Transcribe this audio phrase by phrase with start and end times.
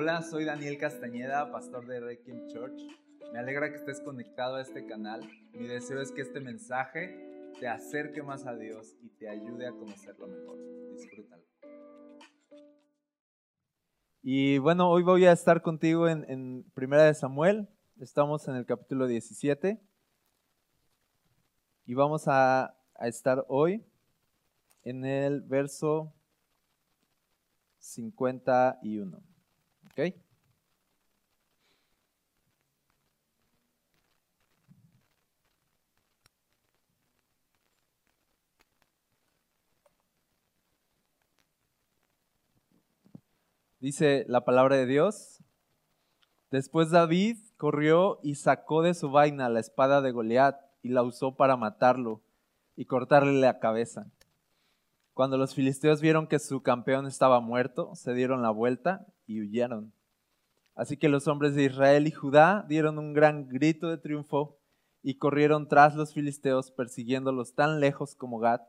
[0.00, 2.80] Hola, soy Daniel Castañeda, pastor de Requiem Church.
[3.32, 5.28] Me alegra que estés conectado a este canal.
[5.50, 9.72] Mi deseo es que este mensaje te acerque más a Dios y te ayude a
[9.72, 10.56] conocerlo mejor.
[10.92, 11.42] Disfrútalo.
[14.22, 17.68] Y bueno, hoy voy a estar contigo en, en Primera de Samuel.
[17.98, 19.82] Estamos en el capítulo 17.
[21.86, 23.84] Y vamos a, a estar hoy
[24.84, 26.14] en el verso
[27.78, 29.27] 51.
[43.80, 45.42] Dice la palabra de Dios.
[46.50, 51.36] Después David corrió y sacó de su vaina la espada de Goliat y la usó
[51.36, 52.22] para matarlo
[52.76, 54.06] y cortarle la cabeza.
[55.12, 59.92] Cuando los filisteos vieron que su campeón estaba muerto, se dieron la vuelta y huyeron.
[60.74, 64.58] Así que los hombres de Israel y Judá dieron un gran grito de triunfo
[65.02, 68.62] y corrieron tras los filisteos persiguiéndolos tan lejos como Gat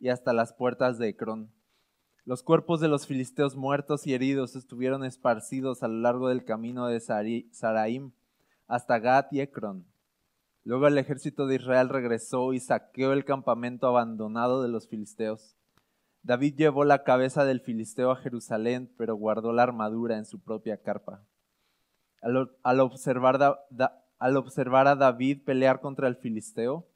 [0.00, 1.52] y hasta las puertas de Ecrón.
[2.24, 6.88] Los cuerpos de los filisteos muertos y heridos estuvieron esparcidos a lo largo del camino
[6.88, 8.12] de Saraim
[8.66, 9.86] hasta Gat y Ecrón.
[10.64, 15.56] Luego el ejército de Israel regresó y saqueó el campamento abandonado de los filisteos.
[16.26, 20.82] David llevó la cabeza del filisteo a Jerusalén, pero guardó la armadura en su propia
[20.82, 21.24] carpa.
[22.20, 23.38] Al, observar,
[24.18, 26.88] al observar a David pelear contra el filisteo,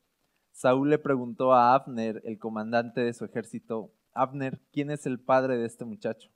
[0.50, 5.58] Saúl le preguntó a Abner, el comandante de su ejército, Abner, ¿quién es el padre
[5.58, 6.28] de este muchacho?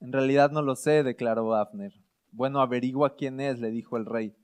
[0.00, 1.92] En realidad no lo sé, declaró Abner.
[2.30, 4.34] Bueno, averigua quién es, le dijo el rey.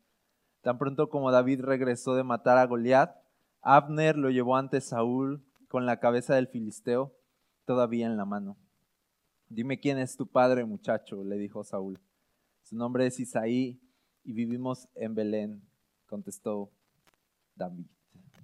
[0.61, 3.17] Tan pronto como David regresó de matar a Goliat,
[3.63, 7.18] Abner lo llevó ante Saúl con la cabeza del filisteo
[7.69, 8.57] todavía en la mano.
[9.51, 12.01] Dime quién es tu padre, muchacho, le dijo Saúl.
[12.63, 13.79] Su nombre es Isaí
[14.25, 15.63] y vivimos en Belén,
[16.07, 16.71] contestó
[17.55, 17.85] David.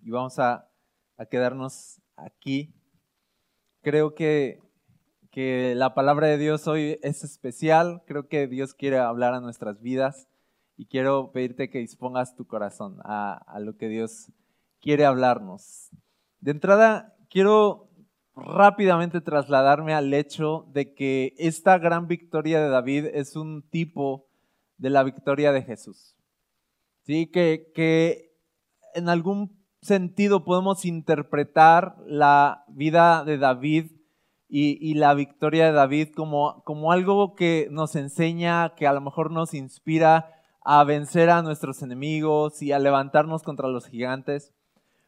[0.02, 0.68] Y vamos a,
[1.30, 2.74] quedarnos aquí
[3.80, 4.60] Creo que,
[5.30, 8.02] que la palabra de Dios hoy es especial.
[8.06, 10.28] Creo que Dios quiere hablar a nuestras vidas
[10.76, 14.30] y quiero pedirte que dispongas tu corazón a lo que Dios
[14.82, 15.88] quiere hablarnos.
[16.40, 17.88] De entrada, quiero
[18.36, 24.28] rápidamente trasladarme al hecho de que esta gran victoria de David es un tipo
[24.76, 26.16] de la victoria de Jesús.
[27.02, 28.34] Sí, que, que
[28.94, 33.90] en algún sentido podemos interpretar la vida de David
[34.56, 39.32] y, la victoria de David como, como algo que nos enseña, que a lo mejor
[39.32, 40.30] nos inspira
[40.64, 44.54] a vencer a nuestros enemigos y a levantarnos contra los gigantes.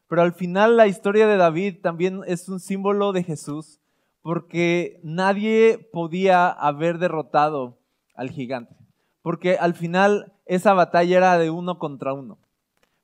[0.07, 3.79] Pero al final la historia de David también es un símbolo de Jesús,
[4.21, 7.77] porque nadie podía haber derrotado
[8.15, 8.75] al gigante,
[9.21, 12.37] porque al final esa batalla era de uno contra uno,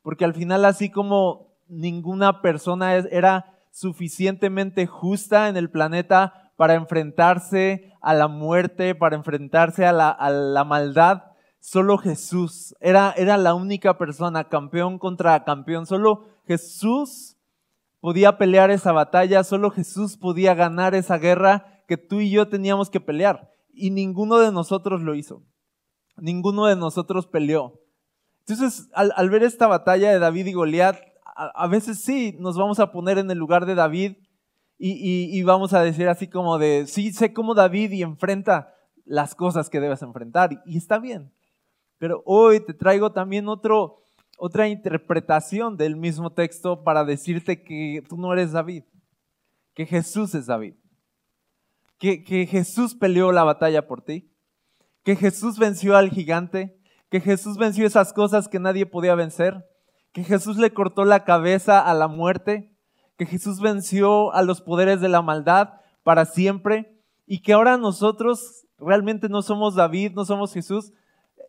[0.01, 7.91] porque al final así como ninguna persona era suficientemente justa en el planeta para enfrentarse
[8.01, 11.23] a la muerte, para enfrentarse a la, maldad.
[11.59, 15.85] Solo Jesús era, era la única persona, campeón contra campeón.
[15.85, 17.37] Solo Jesús
[17.99, 22.89] podía pelear esa batalla, solo Jesús podía ganar esa guerra que tú y yo teníamos
[22.89, 23.51] que pelear.
[23.73, 25.43] Y ninguno de nosotros lo hizo.
[26.17, 27.79] Ninguno de nosotros peleó.
[28.45, 32.91] Entonces, al, ver esta batalla de David y Goliat, a, veces sí nos vamos a
[32.91, 34.17] poner en el lugar de David
[34.77, 38.75] y, vamos a decir así como de, sí, sé cómo David y enfrenta
[39.05, 41.31] las cosas que debes enfrentar y, está bien.
[41.99, 44.02] Pero hoy te traigo también otro,
[44.37, 48.83] otra interpretación del mismo texto para decirte que tú no eres David,
[49.73, 50.75] que Jesús es David,
[51.97, 54.31] que, que Jesús peleó la batalla por ti,
[55.03, 56.77] que Jesús venció al gigante,
[57.09, 59.65] que Jesús venció esas cosas que nadie podía vencer,
[60.11, 62.75] que Jesús le cortó la cabeza a la muerte,
[63.17, 68.65] que Jesús venció a los poderes de la maldad para siempre y que ahora nosotros
[68.77, 70.91] realmente no somos David, no somos Jesús,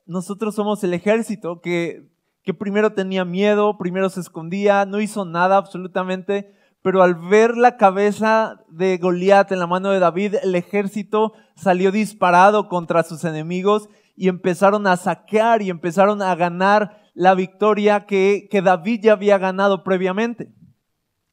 [0.07, 2.14] nosotros somos el ejército que,
[2.45, 6.53] que primero tenía miedo, primero se escondía, no hizo nada absolutamente,
[6.83, 11.91] pero al ver la cabeza de Goliat en la mano de David, el ejército salió
[11.91, 18.49] disparado contra sus enemigos y empezaron a saquear y empezaron a ganar la victoria que,
[18.63, 20.53] David ya había ganado previamente.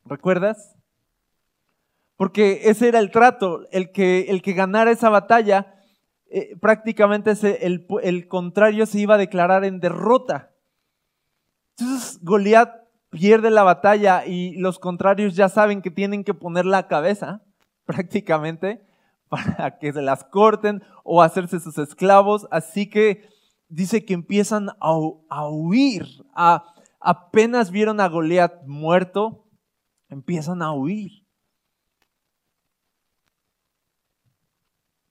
[0.05, 0.77] ¿Recuerdas?
[2.15, 5.75] Porque ese era el trato, el que, el que ganara esa batalla,
[6.29, 7.31] eh, prácticamente
[7.65, 10.50] el, el contrario se iba a declarar en derrota.
[11.81, 12.69] Entonces Goliat
[13.09, 17.41] pierde la batalla y los contrarios ya saben que tienen que poner la cabeza,
[17.85, 18.85] prácticamente,
[19.29, 22.47] para que se las corten o hacerse sus esclavos.
[22.51, 23.27] Así que
[23.67, 26.05] dice que empiezan a, huir.
[26.35, 29.47] A, apenas vieron a Goliat muerto,
[30.07, 31.25] empiezan a huir.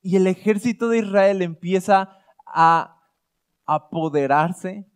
[0.02, 2.96] Y el ejército de Israel empieza a
[3.66, 4.89] apoderarse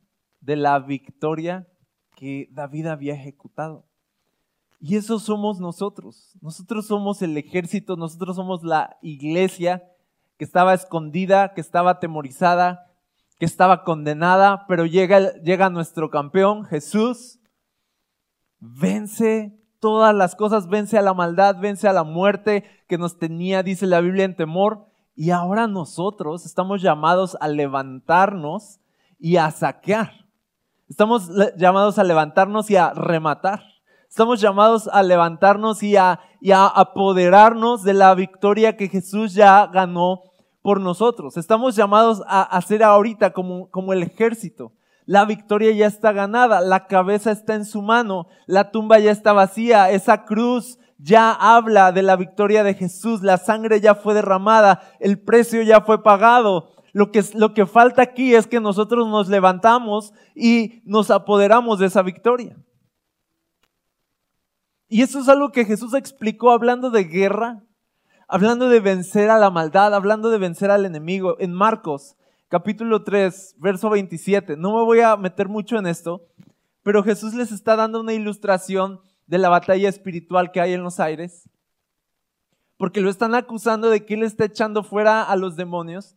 [0.45, 1.67] de la victoria
[2.15, 3.87] que David había ejecutado.
[4.81, 6.37] Y eso somos nosotros.
[6.43, 9.83] Nosotros somos el ejército, nosotros somos la iglesia
[10.37, 12.93] que estaba escondida, que estaba atemorizada,
[13.39, 17.39] que estaba condenada, pero llega, llega nuestro campeón, Jesús,
[18.61, 23.63] vence todas las cosas, vence a la maldad, vence a la muerte que nos tenía,
[23.63, 24.87] dice la Biblia, en temor.
[25.17, 28.81] Y ahora nosotros estamos llamados a levantarnos
[29.19, 30.24] y a saquear.
[30.89, 33.63] Estamos llamados a levantarnos y a rematar.
[34.09, 39.67] Estamos llamados a levantarnos y a, y a apoderarnos de la victoria que Jesús ya
[39.67, 40.21] ganó
[40.63, 41.37] por nosotros.
[41.37, 44.73] Estamos llamados a hacer ahorita como, como el ejército.
[45.07, 49.33] La victoria ya está ganada, la cabeza está en su mano, la tumba ya está
[49.35, 54.81] vacía, esa cruz ya habla de la victoria de Jesús, la sangre ya fue derramada,
[55.01, 56.71] el precio ya fue pagado.
[56.95, 61.87] Lo que, lo que falta aquí es que nosotros nos levantamos y nos apoderamos de
[61.87, 62.57] esa victoria.
[64.89, 67.65] Y eso es algo que Jesús explicó hablando de guerra,
[68.29, 71.35] hablando de vencer a la maldad, hablando de vencer al enemigo.
[71.41, 72.15] En Marcos
[72.47, 76.29] capítulo 3, verso 27, no me voy a meter mucho en esto,
[76.85, 81.01] pero Jesús les está dando una ilustración de la batalla espiritual que hay en los
[81.01, 81.51] aires,
[82.77, 86.15] porque lo están acusando de que él está echando fuera a los demonios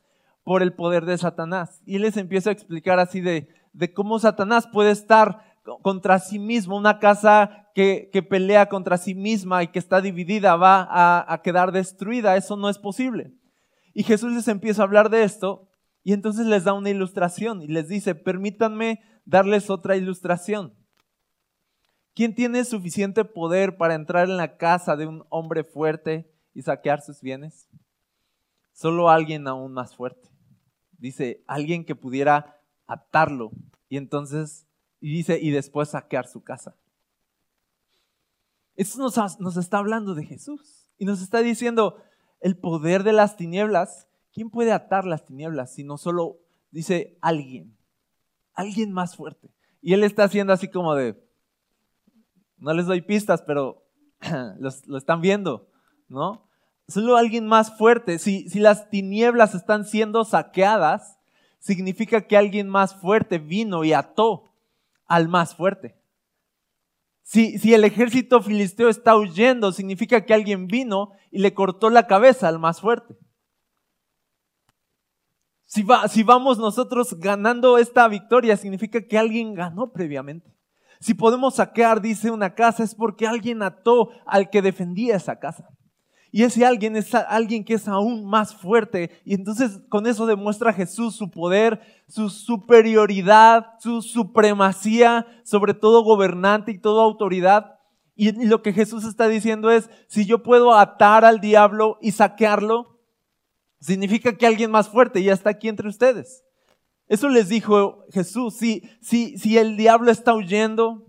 [0.48, 1.82] por el poder de Satanás.
[1.86, 5.44] Y les empieza a explicar así de, de cómo Satanás puede estar
[5.82, 10.88] contra sí mismo, una casa que, pelea contra sí misma y que está dividida va
[10.90, 12.38] a, a quedar destruida.
[12.38, 13.34] Eso no es posible.
[13.94, 15.68] Y Jesús les empieza a hablar de esto
[16.02, 20.74] y entonces les da una ilustración y les dice, permítanme darles otra ilustración.
[22.16, 27.02] ¿Quién tiene suficiente poder para entrar en la casa de un hombre fuerte y saquear
[27.02, 27.68] sus bienes?
[28.72, 30.37] Solo alguien aún más fuerte.
[30.98, 33.52] Dice, alguien que pudiera atarlo
[33.90, 34.68] y entonces,
[35.00, 36.76] y dice, y después saquear su casa.
[38.76, 41.98] Esto nos, nos está hablando de Jesús y nos está diciendo
[42.40, 44.08] el poder de las tinieblas.
[44.32, 46.40] ¿Quién puede atar las tinieblas si no solo
[46.72, 47.76] dice alguien?
[48.54, 49.52] Alguien más fuerte.
[49.82, 51.24] Y él está haciendo así como de,
[52.58, 53.86] no les doy pistas, pero
[54.60, 55.70] lo están viendo,
[56.08, 56.47] ¿no?
[56.88, 58.18] Solo alguien más fuerte.
[58.18, 61.18] Si, si las tinieblas están siendo saqueadas,
[61.60, 64.46] significa que alguien más fuerte vino y ató
[65.06, 65.96] al más fuerte.
[67.24, 72.08] Si, si, el ejército filisteo está huyendo, significa que alguien vino y le cortó la
[72.08, 73.18] cabeza al más fuerte.
[75.66, 80.56] Si, va, si vamos nosotros ganando esta victoria, significa que alguien ganó previamente.
[81.02, 85.68] Si podemos saquear, dice una casa, es porque alguien ató al que defendía esa casa.
[86.32, 89.22] Y ese alguien es alguien que es aún más fuerte.
[89.24, 96.72] Y entonces con eso demuestra Jesús su poder, su superioridad, su supremacía sobre todo gobernante
[96.72, 97.80] y toda autoridad.
[98.16, 103.00] Y lo que Jesús está diciendo es, si yo puedo atar al diablo y saquearlo,
[103.80, 106.44] significa que alguien más fuerte ya está aquí entre ustedes.
[107.08, 108.56] Eso les dijo Jesús.
[108.56, 111.08] Si, si, si el diablo está huyendo,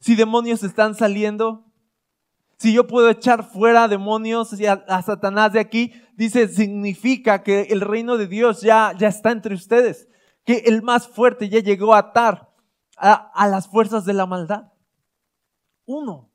[0.00, 1.69] si demonios están saliendo,
[2.60, 7.80] si yo puedo echar fuera demonios y a, Satanás de aquí, dice, significa que el
[7.80, 10.10] reino de Dios ya, ya está entre ustedes,
[10.44, 12.52] que el más fuerte ya llegó a atar
[12.98, 14.70] a, a las fuerzas de la maldad.
[15.86, 16.30] Uno,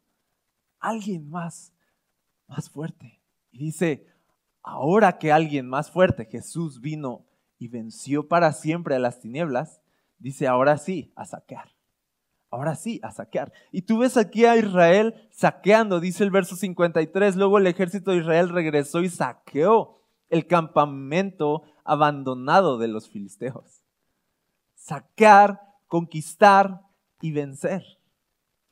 [0.80, 1.72] alguien más,
[2.48, 3.22] más fuerte.
[3.52, 4.08] Y dice,
[4.64, 7.28] ahora que alguien más fuerte, Jesús vino
[7.60, 9.80] y venció para siempre a las tinieblas,
[10.18, 11.75] dice ahora sí, a saquear.
[12.56, 13.52] Ahora sí, a saquear.
[13.74, 18.18] Y tú ves aquí a Israel saqueando, dice el verso 53, luego el ejército de
[18.18, 23.84] Israel regresó y saqueó el campamento abandonado de los filisteos.
[24.74, 26.80] Saquear, conquistar
[27.20, 27.84] y vencer.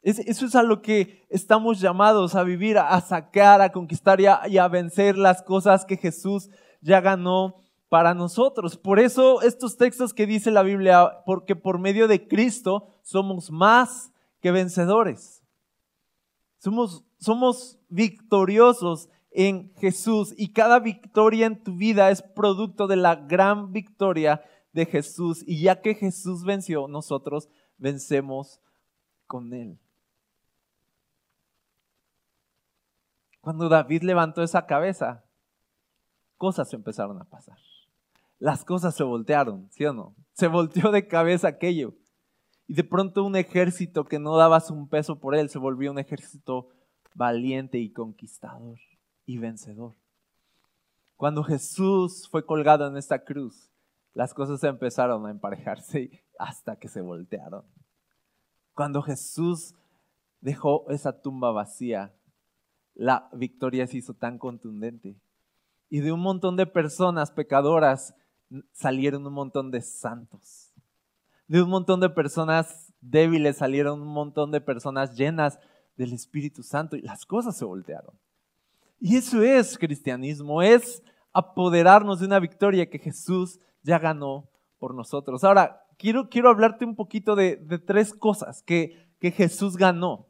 [0.02, 4.68] Eso es a lo que estamos llamados a vivir, a saquear, a conquistar y a
[4.70, 6.50] vencer las cosas que Jesús
[6.80, 7.56] ya ganó
[7.94, 8.76] para nosotros.
[8.76, 14.12] Por eso estos textos que dice la Biblia, porque por medio de Cristo somos más
[14.42, 15.44] que vencedores.
[16.58, 23.72] Somos, victoriosos en Jesús y cada victoria en tu vida es producto de la gran
[23.72, 25.44] victoria de Jesús.
[25.46, 27.48] Y ya que Jesús venció, nosotros
[27.78, 28.60] vencemos
[29.28, 29.78] con Él.
[33.40, 35.24] Cuando David levantó esa cabeza,
[36.40, 37.60] cosas empezaron a pasar.
[38.44, 40.18] Las cosas se voltearon, ¿sí o no?
[40.34, 41.94] Se volteó de cabeza aquello.
[42.68, 45.98] Y de pronto un ejército que no dabas un peso por él se volvió un
[45.98, 46.68] ejército
[47.16, 48.80] valiente y conquistador
[49.26, 49.96] y vencedor.
[51.16, 53.72] Cuando Jesús fue colgado en esta cruz,
[54.14, 57.64] las cosas empezaron a emparejarse hasta que se voltearon.
[58.74, 59.74] Cuando Jesús
[60.42, 62.14] dejó esa tumba vacía,
[62.94, 65.16] la victoria se hizo tan contundente.
[65.90, 68.14] Y de un montón de personas pecadoras
[68.72, 70.72] salieron un montón de santos.
[71.48, 75.60] De un montón de personas débiles salieron un montón de personas llenas
[75.98, 78.16] del Espíritu Santo y las cosas se voltearon.
[79.00, 85.44] Y eso es cristianismo, es apoderarnos de una victoria que Jesús ya ganó por nosotros.
[85.44, 90.28] Ahora, quiero, quiero hablarte un poquito de, tres cosas que, que Jesús ganó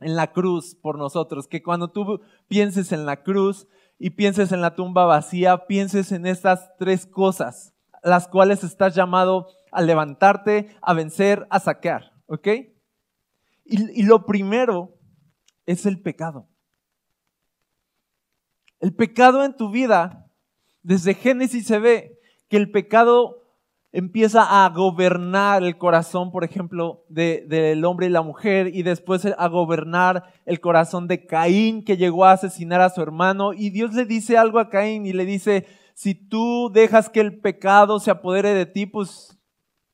[0.00, 3.66] en la cruz por nosotros, que cuando tú pienses en la cruz
[3.98, 9.48] y pienses en la tumba vacía, pienses en estas tres cosas, las cuales estás llamado
[9.72, 12.48] a levantarte, a vencer, a saquear, ¿ok?
[13.64, 14.98] Y, y lo primero
[15.66, 16.48] es el pecado.
[18.80, 20.30] El pecado en tu vida,
[20.82, 23.43] desde Génesis se ve que el pecado
[23.94, 29.48] empieza a gobernar el corazón, por ejemplo, del hombre y la mujer, y después a
[29.48, 34.04] gobernar el corazón de Caín, que llegó a asesinar a su hermano, y Dios le
[34.04, 38.52] dice algo a Caín y le dice, si tú dejas que el pecado se apodere
[38.52, 39.38] de ti, pues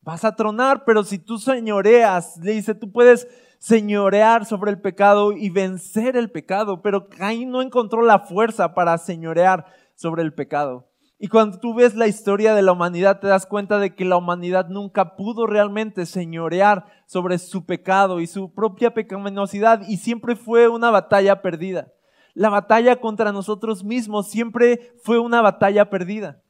[0.00, 3.28] vas a tronar, pero si tú señoreas, le dice, tú puedes
[3.58, 8.96] señorear sobre el pecado y vencer el pecado, pero Caín no encontró la fuerza para
[8.96, 10.89] señorear sobre el pecado.
[11.22, 14.16] Y cuando tú ves la historia de la humanidad, te das cuenta de que la
[14.16, 20.68] humanidad nunca pudo realmente señorear sobre su pecado y su propia pecaminosidad y siempre fue
[20.68, 21.92] una batalla perdida.
[22.32, 26.40] La batalla contra nosotros mismos siempre fue una batalla perdida.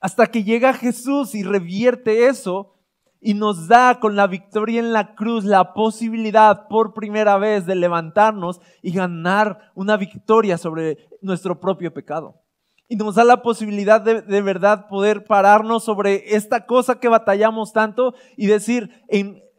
[0.00, 2.74] Hasta que llega Jesús y revierte eso
[3.20, 7.76] y nos da con la victoria en la cruz la posibilidad por primera vez de
[7.76, 12.43] levantarnos y ganar una victoria sobre nuestro propio pecado
[12.88, 17.72] y nos da la posibilidad de, de, verdad poder pararnos sobre esta cosa que batallamos
[17.72, 19.04] tanto y decir,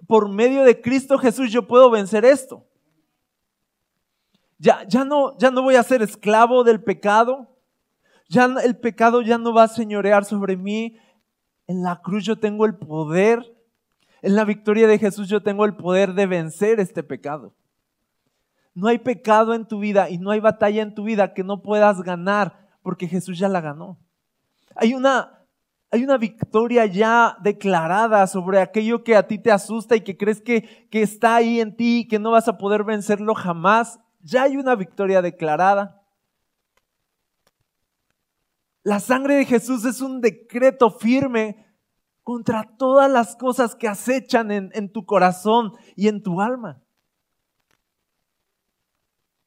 [0.08, 2.65] por medio de Cristo Jesús yo puedo vencer esto.
[4.58, 7.50] Ya, ya, no, ya no voy a ser esclavo del pecado.
[8.29, 10.98] Ya el pecado ya no va a señorear sobre mí.
[11.67, 13.44] En la cruz yo tengo el poder.
[14.22, 17.53] En la victoria de Jesús yo tengo el poder de vencer este pecado.
[18.74, 21.62] No hay pecado en tu vida y no hay batalla en tu vida que no
[21.62, 23.98] puedas ganar porque Jesús ya la ganó.
[24.75, 25.44] Hay una,
[25.89, 30.39] hay una victoria ya declarada sobre aquello que a ti te asusta y que crees
[30.39, 34.00] que, que está ahí en ti y que no vas a poder vencerlo jamás.
[34.20, 36.00] Ya hay una victoria declarada.
[38.84, 41.65] La sangre de Jesús es un decreto firme
[42.22, 46.84] contra todas las cosas que acechan en, en tu corazón y en tu alma.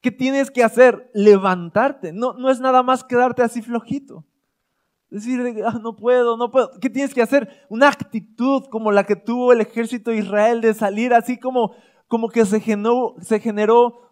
[0.01, 1.09] ¿Qué tienes que hacer?
[1.13, 2.13] Levantarte.
[2.13, 4.25] No, no es nada más quedarte así flojito.
[5.09, 6.71] Decir, ah, no puedo, no puedo.
[6.79, 7.65] ¿Qué tienes que hacer?
[7.69, 11.73] Una actitud como la que tuvo el ejército de Israel de salir así como,
[12.07, 13.15] como que se generó,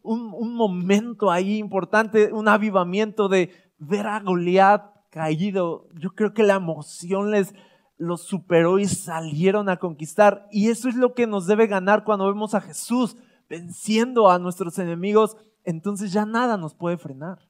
[0.04, 5.88] un momento ahí importante, un avivamiento de ver a Goliat caído.
[5.96, 7.54] Yo creo que la emoción les
[7.98, 10.48] los superó y salieron a conquistar.
[10.52, 13.18] Y eso es lo que nos debe ganar cuando vemos a Jesús
[13.50, 17.46] venciendo a nuestros enemigos entonces ya nada nos puede frenar.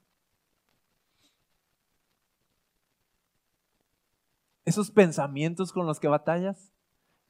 [4.65, 6.74] Esos pensamientos con los que batallas,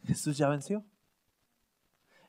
[0.06, 0.86] Jesús ya venció.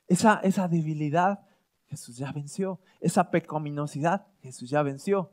[0.09, 1.39] Esa, esa debilidad,
[1.87, 2.81] Jesús ya venció.
[2.99, 5.31] Esa pecaminosidad, Jesús ya venció.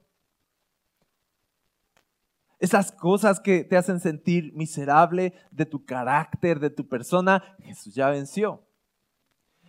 [2.61, 8.09] Esas cosas que te hacen sentir miserable de tu carácter, de tu persona, Jesús ya
[8.09, 8.66] venció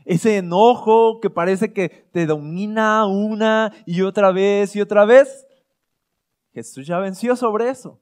[0.08, 5.46] ese enojo que parece que te domina una y otra vez y otra vez.
[6.54, 8.00] Jesús ya venció sobre eso.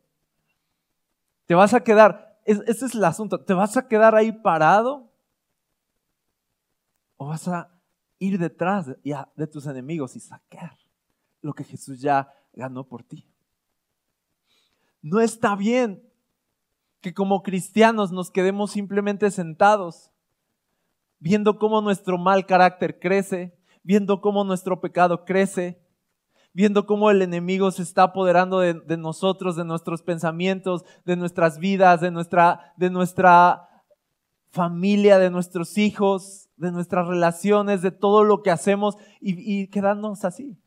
[1.47, 5.11] Te vas a quedar, ese es el asunto, ¿te vas a quedar ahí parado?
[7.17, 7.71] ¿O vas a
[8.19, 8.97] ir detrás de,
[9.35, 10.77] de tus enemigos y saquear
[11.41, 13.27] lo que Jesús ya ganó por ti?
[15.01, 16.07] No está bien
[17.01, 20.11] que como cristianos nos quedemos simplemente sentados
[21.19, 25.81] viendo cómo nuestro mal carácter crece, viendo cómo nuestro pecado crece,
[26.53, 32.01] viendo cómo el enemigo se está apoderando de, nosotros, de nuestros pensamientos, de nuestras vidas,
[32.01, 33.67] de nuestra, de nuestra
[34.51, 40.23] familia, de nuestros hijos, de nuestras relaciones, de todo lo que hacemos y, y quedarnos
[40.23, 40.57] así.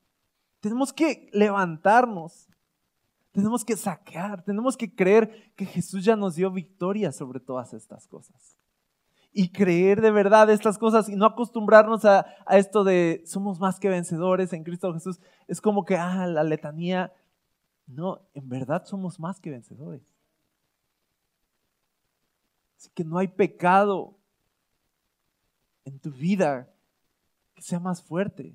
[0.61, 2.49] Tenemos que levantarnos.
[3.33, 8.09] Tenemos que saquear, tenemos que creer que Jesús ya nos dio victoria sobre todas estas
[8.09, 8.59] cosas.
[9.33, 13.89] Y creer de verdad estas cosas y no acostumbrarnos a, esto de somos más que
[13.89, 15.21] vencedores en Cristo Jesús.
[15.47, 17.13] Es como que, ah, la letanía.
[17.87, 20.03] No, en verdad somos más que vencedores.
[22.77, 24.17] Así que no hay pecado
[25.85, 26.73] en tu vida
[27.55, 28.55] que sea más fuerte.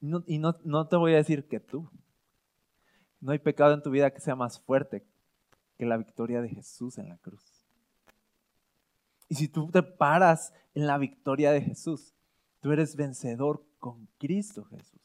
[0.00, 1.88] y no, no te voy a decir que tú.
[3.20, 5.04] No hay pecado en tu vida que sea más fuerte
[5.76, 7.59] que la victoria de Jesús en la cruz.
[9.30, 12.12] Y si tú te paras en la victoria de Jesús,
[12.60, 15.00] tú eres vencedor con Cristo Jesús.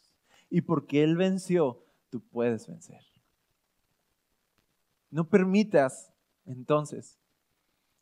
[0.49, 3.01] Y porque Él venció, tú puedes vencer.
[5.11, 6.11] No permitas
[6.45, 7.19] entonces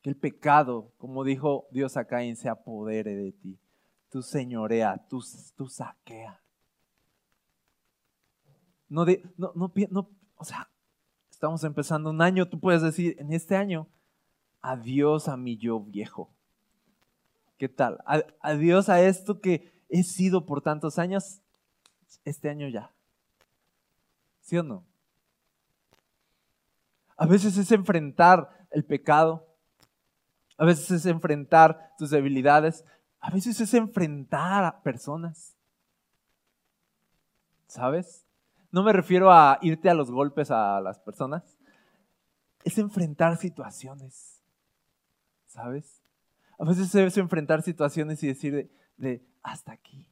[0.01, 3.59] que el pecado, como dijo Dios a Caín, se apodere de ti.
[4.09, 5.21] Tú señorea, tú,
[5.57, 6.41] tú saquea.
[8.87, 10.69] No, de, no, no, no, o sea,
[11.29, 13.89] estamos empezando un año, tú puedes decir, en este año,
[14.63, 16.31] adiós a mi yo viejo.
[17.59, 18.03] ¿Qué tal?
[18.41, 21.43] Adiós a esto que he sido por tantos años,
[22.25, 22.91] este año ya.
[24.41, 24.83] ¿Sí o no?
[27.15, 29.53] A veces es enfrentar el pecado,
[30.57, 32.85] a veces es enfrentar tus debilidades.
[33.19, 35.55] A veces es enfrentar a personas.
[37.67, 38.25] ¿Sabes?
[38.71, 41.57] No me refiero a irte a los golpes a las personas.
[42.63, 44.32] Es enfrentar situaciones.
[45.53, 46.01] ¿Sabes?
[46.57, 50.09] A veces es enfrentar situaciones y decir de, de hasta aquí.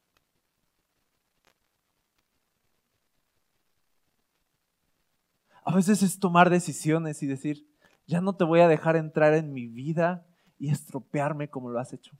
[5.64, 7.68] A veces es tomar decisiones y decir,
[8.06, 10.28] ya no te voy a dejar entrar en mi vida
[10.60, 12.16] y estropearme como lo has hecho.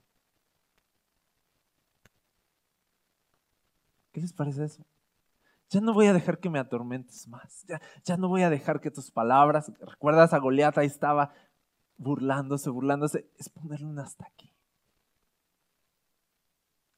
[4.10, 4.84] ¿Qué les parece eso?
[5.70, 7.64] Ya no voy a dejar que me atormentes más.
[7.68, 11.32] Ya, ya no voy a dejar que tus palabras, recuerdas a Goliat, ahí estaba
[12.02, 14.52] burlándose, burlándose, es ponerle un hasta aquí.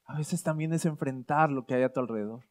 [0.07, 2.44] A veces también es enfrentar lo que hay a tu alrededor.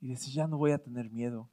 [0.00, 1.48] Y decir, ya no voy a tener miedo.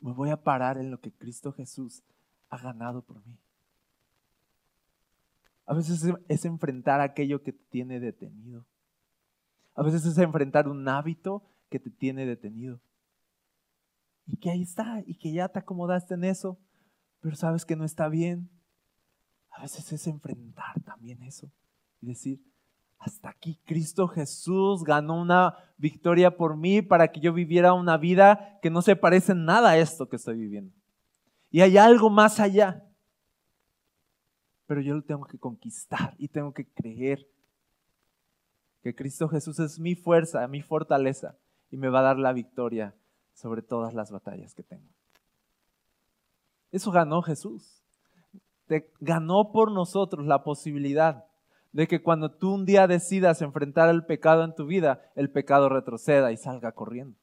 [0.00, 2.02] Me voy a parar en lo que Cristo Jesús
[2.48, 3.38] ha ganado por mí.
[5.66, 8.64] A veces es enfrentar aquello que te tiene detenido.
[9.74, 12.80] A veces es enfrentar un hábito que te tiene detenido.
[14.26, 16.58] Y que ahí está, y que ya te acomodaste en eso,
[17.20, 18.48] pero sabes que no está bien.
[19.56, 21.50] A veces es enfrentar también eso
[22.00, 22.40] y decir,
[22.98, 28.58] hasta aquí Cristo Jesús ganó una victoria por mí para que yo viviera una vida
[28.62, 30.72] que no se parece en nada a esto que estoy viviendo.
[31.50, 32.86] Y hay algo más allá
[34.66, 37.26] pero yo lo tengo que conquistar y tengo que creer
[38.82, 41.36] que Cristo Jesús es mi fuerza, mi fortaleza
[41.70, 42.94] y me va a dar la victoria
[43.32, 44.88] sobre todas las batallas que tengo.
[46.72, 47.84] Eso ganó Jesús.
[48.66, 51.24] Te ganó por nosotros la posibilidad
[51.72, 55.68] de que cuando tú un día decidas enfrentar el pecado en tu vida, el pecado
[55.68, 57.18] retroceda y salga corriendo.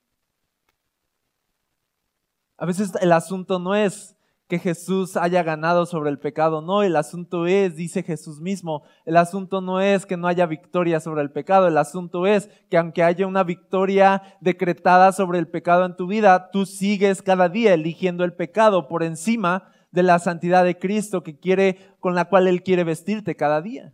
[2.58, 4.16] A veces el asunto no es
[4.48, 6.62] que Jesús haya ganado sobre el pecado.
[6.62, 11.00] No, el asunto es, dice Jesús mismo, el asunto no es que no haya victoria
[11.00, 15.86] sobre el pecado, el asunto es que aunque haya una victoria decretada sobre el pecado
[15.86, 20.66] en tu vida, tú sigues cada día eligiendo el pecado por encima de la santidad
[20.66, 23.94] de Cristo que quiere, con la cual Él quiere vestirte cada día.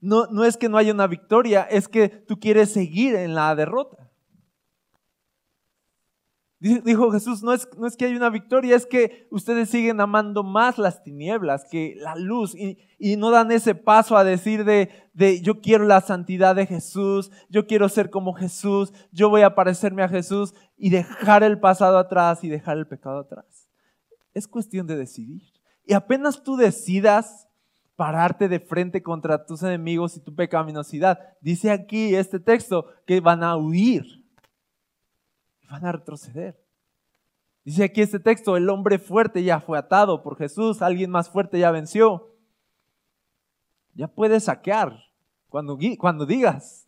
[0.00, 3.54] No, no es que no haya una victoria, es que tú quieres seguir en la
[3.56, 4.10] derrota.
[6.58, 10.42] Dijo Jesús, no es, no es que hay una victoria, es que ustedes siguen amando
[10.42, 12.78] más las tinieblas que la luz y,
[13.16, 17.66] no dan ese paso a decir de, de, yo quiero la santidad de Jesús, yo
[17.66, 22.42] quiero ser como Jesús, yo voy a parecerme a Jesús y dejar el pasado atrás
[22.42, 23.65] y dejar el pecado atrás.
[24.36, 25.42] Es cuestión de decidir.
[25.86, 27.48] Y apenas tú decidas
[27.96, 33.42] pararte de frente contra tus enemigos y tu pecaminosidad, dice aquí este texto que van
[33.42, 34.26] a huir
[35.70, 36.62] van a retroceder.
[37.64, 41.58] Dice aquí este texto, el hombre fuerte ya fue atado por Jesús, alguien más fuerte
[41.58, 42.32] ya venció.
[43.94, 44.96] Ya puedes saquear
[45.48, 46.86] cuando, cuando digas,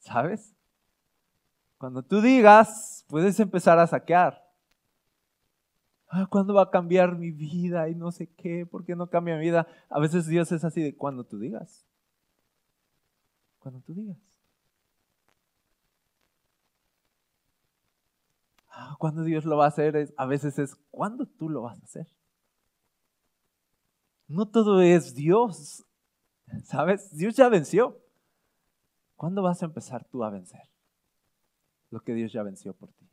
[0.00, 0.54] ¿sabes?
[1.78, 4.43] Cuando tú digas, puedes empezar a saquear.
[6.16, 7.88] Ah, ¿Cuándo va a cambiar mi vida?
[7.88, 9.66] Y no sé qué, ¿por qué no cambia mi vida?
[9.90, 11.84] A veces Dios es así de cuando tú digas.
[13.58, 14.16] Cuando tú digas.
[18.70, 21.84] Ah, cuando Dios lo va a hacer, a veces es cuando tú lo vas a
[21.84, 22.06] hacer.
[24.28, 25.84] No todo es Dios,
[26.62, 27.10] ¿sabes?
[27.16, 27.98] Dios ya venció.
[29.16, 30.62] ¿Cuándo vas a empezar tú a vencer
[31.90, 33.03] lo que Dios ya venció por ti?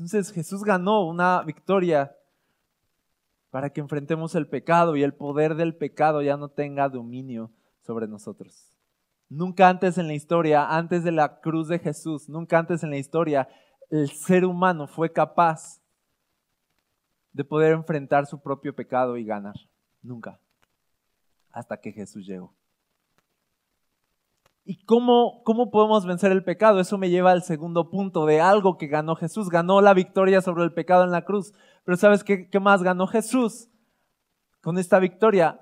[0.00, 2.16] Entonces Jesús ganó una victoria
[3.50, 7.50] para que enfrentemos el pecado y el poder del pecado ya no tenga dominio
[7.82, 8.72] sobre nosotros.
[9.28, 12.96] Nunca antes en la historia, antes de la cruz de Jesús, nunca antes en la
[12.96, 13.46] historia,
[13.90, 15.82] el ser humano fue capaz
[17.34, 19.56] de poder enfrentar su propio pecado y ganar.
[20.00, 20.40] Nunca.
[21.50, 22.54] Hasta que Jesús llegó.
[24.64, 26.80] ¿Y cómo, cómo podemos vencer el pecado?
[26.80, 29.48] Eso me lleva al segundo punto de algo que ganó Jesús.
[29.48, 31.52] Ganó la victoria sobre el pecado en la cruz.
[31.84, 33.68] Pero ¿sabes qué, qué más ganó Jesús
[34.60, 35.60] con esta victoria?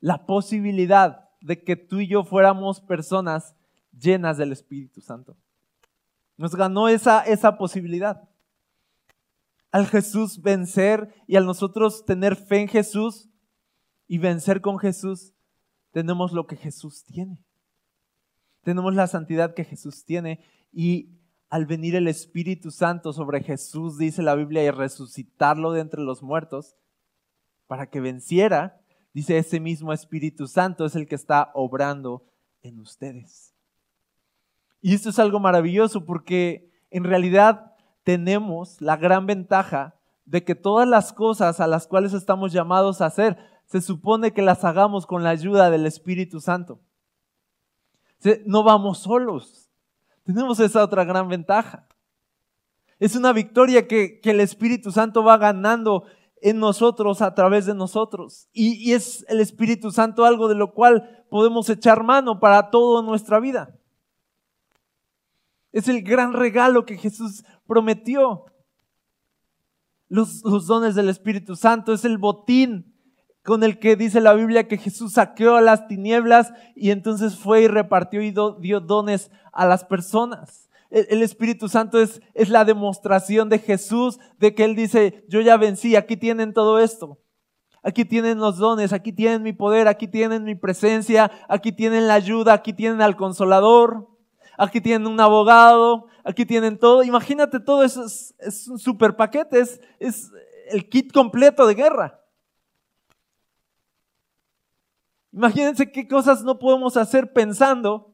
[0.00, 3.56] La posibilidad de que tú y yo fuéramos personas
[3.92, 5.36] llenas del Espíritu Santo.
[6.36, 8.28] Nos ganó esa, esa posibilidad.
[9.72, 13.28] Al Jesús vencer y al nosotros tener fe en Jesús
[14.06, 15.34] y vencer con Jesús,
[15.90, 17.45] tenemos lo que Jesús tiene
[18.66, 20.40] tenemos la santidad que Jesús tiene
[20.72, 26.00] y al venir el Espíritu Santo sobre Jesús, dice la Biblia, y resucitarlo de entre
[26.00, 26.74] los muertos,
[27.68, 28.80] para que venciera,
[29.14, 32.24] dice ese mismo Espíritu Santo es el que está obrando
[32.62, 33.54] en ustedes.
[34.80, 40.88] Y esto es algo maravilloso porque en realidad tenemos la gran ventaja de que todas
[40.88, 45.22] las cosas a las cuales estamos llamados a hacer, se supone que las hagamos con
[45.22, 46.80] la ayuda del Espíritu Santo.
[48.44, 49.70] No vamos solos.
[50.24, 51.86] Tenemos esa otra gran ventaja.
[52.98, 56.04] Es una victoria que, el Espíritu Santo va ganando
[56.40, 58.48] en nosotros, a través de nosotros.
[58.52, 63.02] Y, y, es el Espíritu Santo algo de lo cual podemos echar mano para toda
[63.02, 63.78] nuestra vida.
[65.72, 68.46] Es el gran regalo que Jesús prometió.
[70.08, 72.95] Los, los dones del Espíritu Santo es el botín
[73.46, 77.62] con el que dice la Biblia que Jesús saqueó a las tinieblas y entonces fue
[77.62, 80.68] y repartió y dio dones a las personas.
[80.90, 85.56] El, Espíritu Santo es, es la demostración de Jesús, de que Él dice, yo ya
[85.56, 87.20] vencí, aquí tienen todo esto.
[87.84, 92.14] Aquí tienen los dones, aquí tienen mi poder, aquí tienen mi presencia, aquí tienen la
[92.14, 94.08] ayuda, aquí tienen al consolador,
[94.58, 97.04] aquí tienen un abogado, aquí tienen todo.
[97.04, 100.32] Imagínate todo eso, es, un super paquete, es
[100.68, 102.25] el kit completo de guerra.
[105.36, 108.10] Imagínense qué cosas no podemos hacer pensando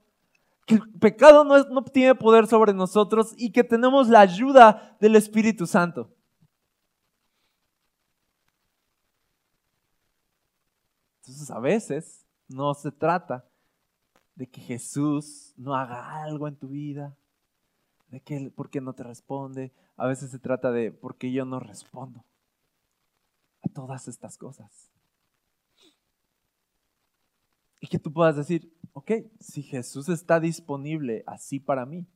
[0.67, 5.65] que el pecado no, tiene poder sobre nosotros y que tenemos la ayuda del Espíritu
[5.69, 6.13] Santo.
[11.21, 13.45] Entonces a veces no se trata
[14.35, 17.17] de que Jesús no haga algo en tu vida,
[18.09, 19.73] de que por qué no te responde.
[19.97, 22.25] A veces se trata de por qué yo no respondo
[23.63, 24.93] a todas estas cosas.
[27.83, 32.07] Y que tú puedas decir, ok, si Jesús está disponible así para mí,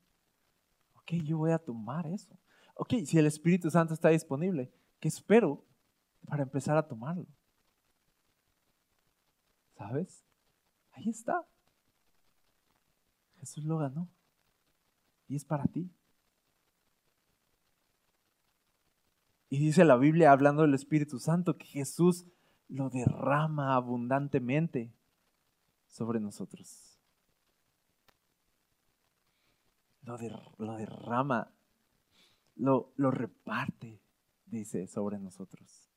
[0.94, 2.38] ok, yo voy a tomar eso.
[2.76, 5.64] Ok, si el Espíritu Santo está disponible, ¿qué espero
[6.29, 7.26] para empezar a tomarlo?
[9.76, 10.24] ¿Sabes?
[10.92, 11.44] Ahí está.
[13.40, 14.09] Jesús lo ganó.
[15.26, 15.90] Y es para ti.
[19.48, 22.24] Y dice la Biblia, hablando del Espíritu Santo, que Jesús
[22.68, 24.92] lo derrama abundantemente
[25.96, 27.00] sobre nosotros.
[30.02, 30.18] Lo,
[30.76, 31.50] derrama,
[32.54, 34.00] lo, lo reparte,
[34.44, 35.90] dice, sobre nosotros.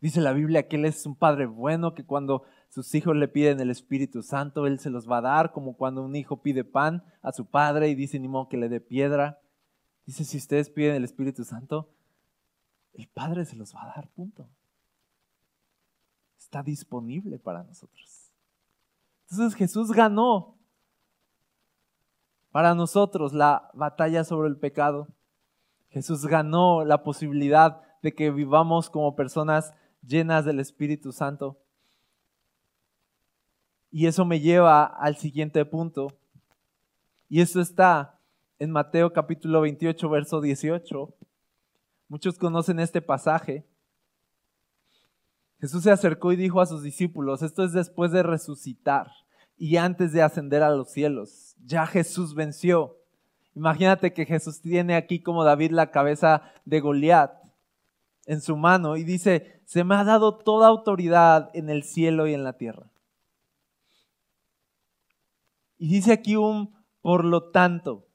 [0.00, 3.60] Dice la Biblia que Él es un Padre bueno, que cuando sus hijos le piden
[3.60, 7.04] el Espíritu Santo, Él se los va a dar, como cuando un hijo pide pan
[7.22, 9.40] a su padre y dice, ni modo que le dé piedra.
[10.06, 11.90] Dice, si ustedes piden el Espíritu Santo,
[12.94, 14.48] el Padre se los va a dar, punto
[16.50, 18.32] está disponible para nosotros.
[19.30, 20.58] Entonces Jesús ganó
[22.50, 25.06] para nosotros la batalla sobre el pecado.
[25.90, 29.72] Jesús ganó la posibilidad de que vivamos como personas
[30.04, 31.56] llenas del Espíritu Santo.
[33.92, 36.08] Y eso me lleva al siguiente punto.
[37.28, 38.18] Y eso está
[38.58, 41.14] en Mateo capítulo 28, verso 18.
[42.08, 43.69] Muchos conocen este pasaje.
[45.60, 49.10] Jesús se acercó y dijo a sus discípulos, esto es después de resucitar
[49.58, 51.54] y antes de ascender a los cielos.
[51.66, 52.96] Ya Jesús venció.
[53.54, 57.32] Imagínate que Jesús tiene aquí como David la cabeza de Goliat
[58.24, 62.32] en su mano y dice, se me ha dado toda autoridad en el cielo y
[62.32, 62.90] en la tierra.
[65.76, 68.06] Y dice aquí un por lo tanto,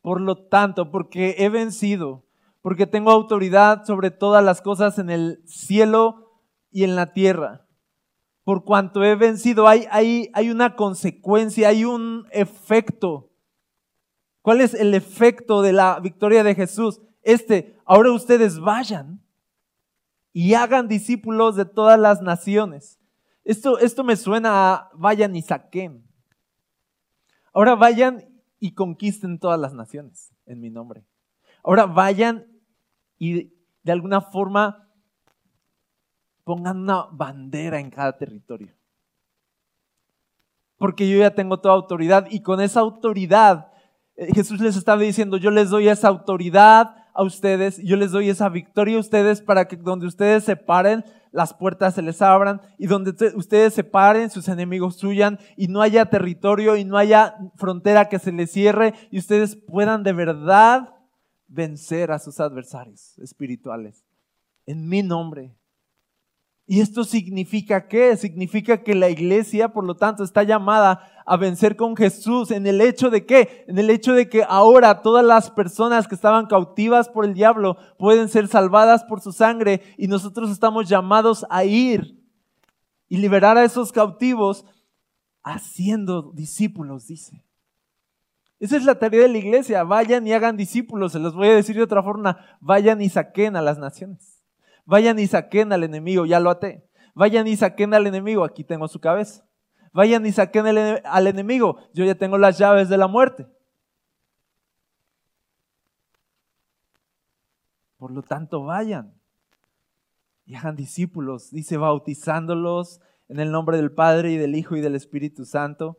[0.00, 2.24] por lo tanto, porque he vencido,
[2.62, 6.25] porque tengo autoridad sobre todas las cosas en el cielo
[6.70, 7.66] y en la tierra.
[8.44, 13.26] Por cuanto he vencido, hay, hay, hay una consecuencia, hay un efecto
[14.46, 17.00] ¿Cuál es el efecto de la victoria de Jesús?
[17.22, 19.20] Este, ahora ustedes vayan
[20.32, 23.00] y hagan discípulos de todas las naciones.
[23.42, 26.06] Esto, esto me suena a vayan y saquen.
[27.52, 28.24] Ahora vayan
[28.60, 31.04] y conquisten todas las naciones en mi nombre.
[31.64, 32.46] Ahora vayan
[33.18, 33.52] y
[33.82, 34.85] de alguna forma
[36.46, 38.72] pongan una bandera en cada territorio.
[40.78, 43.72] Porque yo ya tengo toda autoridad y con esa autoridad
[44.14, 48.30] eh, Jesús les estaba diciendo, yo les doy esa autoridad a ustedes, yo les doy
[48.30, 52.60] esa victoria a ustedes para que donde ustedes se paren, las puertas se les abran
[52.78, 57.34] y donde ustedes se paren, sus enemigos huyan y no haya territorio y no haya
[57.56, 60.94] frontera que se les cierre y ustedes puedan de verdad
[61.48, 64.04] vencer a sus adversarios espirituales.
[64.64, 65.56] En mi nombre.
[66.68, 68.16] ¿Y esto significa qué?
[68.16, 72.80] Significa que la iglesia, por lo tanto, está llamada a vencer con Jesús en el
[72.80, 73.64] hecho de qué?
[73.68, 77.76] En el hecho de que ahora todas las personas que estaban cautivas por el diablo
[77.98, 82.20] pueden ser salvadas por su sangre y nosotros estamos llamados a ir
[83.08, 84.64] y liberar a esos cautivos
[85.44, 87.44] haciendo discípulos, dice.
[88.58, 89.84] Esa es la tarea de la iglesia.
[89.84, 91.12] Vayan y hagan discípulos.
[91.12, 92.38] Se los voy a decir de otra forma.
[92.60, 94.35] Vayan y saquen a las naciones.
[94.86, 96.88] Vayan y saquen al enemigo, ya lo até.
[97.14, 99.44] Vayan y saquen al enemigo, aquí tengo su cabeza.
[99.92, 100.66] Vayan y saquen
[101.04, 103.46] al enemigo, yo ya tengo las llaves de la muerte.
[107.96, 109.14] Por lo tanto, vayan
[110.44, 114.94] y hagan discípulos, dice, bautizándolos en el nombre del Padre y del Hijo y del
[114.94, 115.98] Espíritu Santo.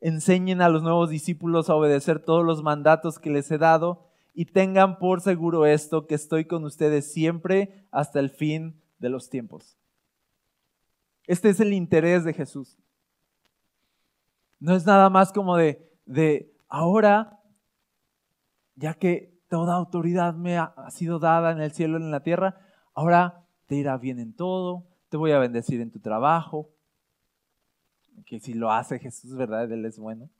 [0.00, 4.46] Enseñen a los nuevos discípulos a obedecer todos los mandatos que les he dado y
[4.46, 9.76] tengan por seguro esto, que estoy con ustedes siempre hasta el fin de los tiempos.
[11.26, 12.78] Este es el interés de Jesús.
[14.58, 17.40] No es nada más como de, de ahora,
[18.76, 22.58] ya que toda autoridad me ha, sido dada en el cielo y en la tierra,
[22.94, 26.70] ahora te irá bien en todo, te voy a bendecir en tu trabajo,
[28.24, 29.70] que si lo hace Jesús, ¿verdad?
[29.70, 30.30] Él es bueno.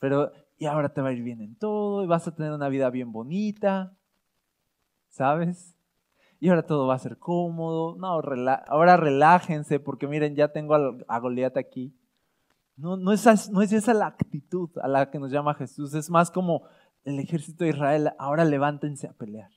[0.00, 2.68] Pero y ahora te va a ir bien en todo y vas a tener una
[2.68, 3.96] vida bien bonita,
[5.08, 5.76] ¿sabes?
[6.40, 7.96] Y ahora todo va a ser cómodo.
[7.96, 11.94] No, ahora relájense porque miren, ya tengo a, Goliat aquí.
[12.76, 16.10] No, no, es, no es esa la actitud a la que nos llama Jesús, es
[16.10, 16.64] más como
[17.04, 19.50] el ejército de Israel, ahora levántense a pelear.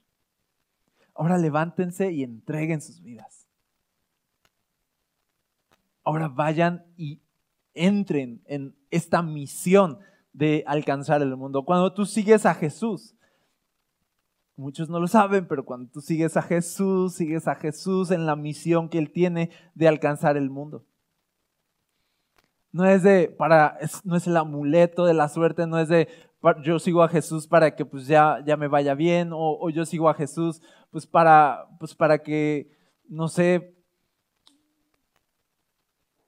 [1.16, 3.48] Ahora levántense y entreguen sus vidas.
[6.04, 7.22] Ahora vayan y
[7.74, 10.00] entren en esta misión
[10.34, 11.64] de alcanzar el mundo.
[11.64, 13.16] Cuando tú sigues a Jesús,
[14.56, 18.36] muchos no lo saben, pero cuando tú sigues a Jesús, sigues a Jesús en la
[18.36, 20.86] misión que Él tiene de alcanzar el mundo.
[22.72, 26.08] No es de, para, no es el amuleto de la suerte, no es de,
[26.64, 30.10] yo sigo a Jesús para que pues ya, ya me vaya bien, o, yo sigo
[30.10, 30.62] a Jesús
[30.92, 32.72] pues para, pues para que,
[33.08, 33.76] no sé,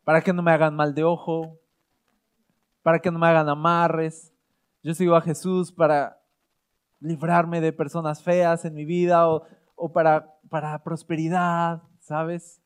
[0.03, 1.60] para que no me hagan mal de ojo,
[2.81, 4.33] para que no me hagan amarres.
[4.83, 6.19] Yo sigo a Jesús para
[6.99, 12.61] librarme de personas feas en mi vida o, para, para prosperidad, ¿sabes?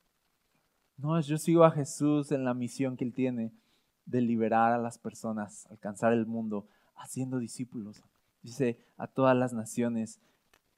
[0.97, 3.51] No, yo sigo a Jesús en la misión que Él tiene
[4.05, 8.01] de liberar a las personas, alcanzar el mundo, haciendo discípulos.
[8.41, 10.21] Dice a todas las naciones.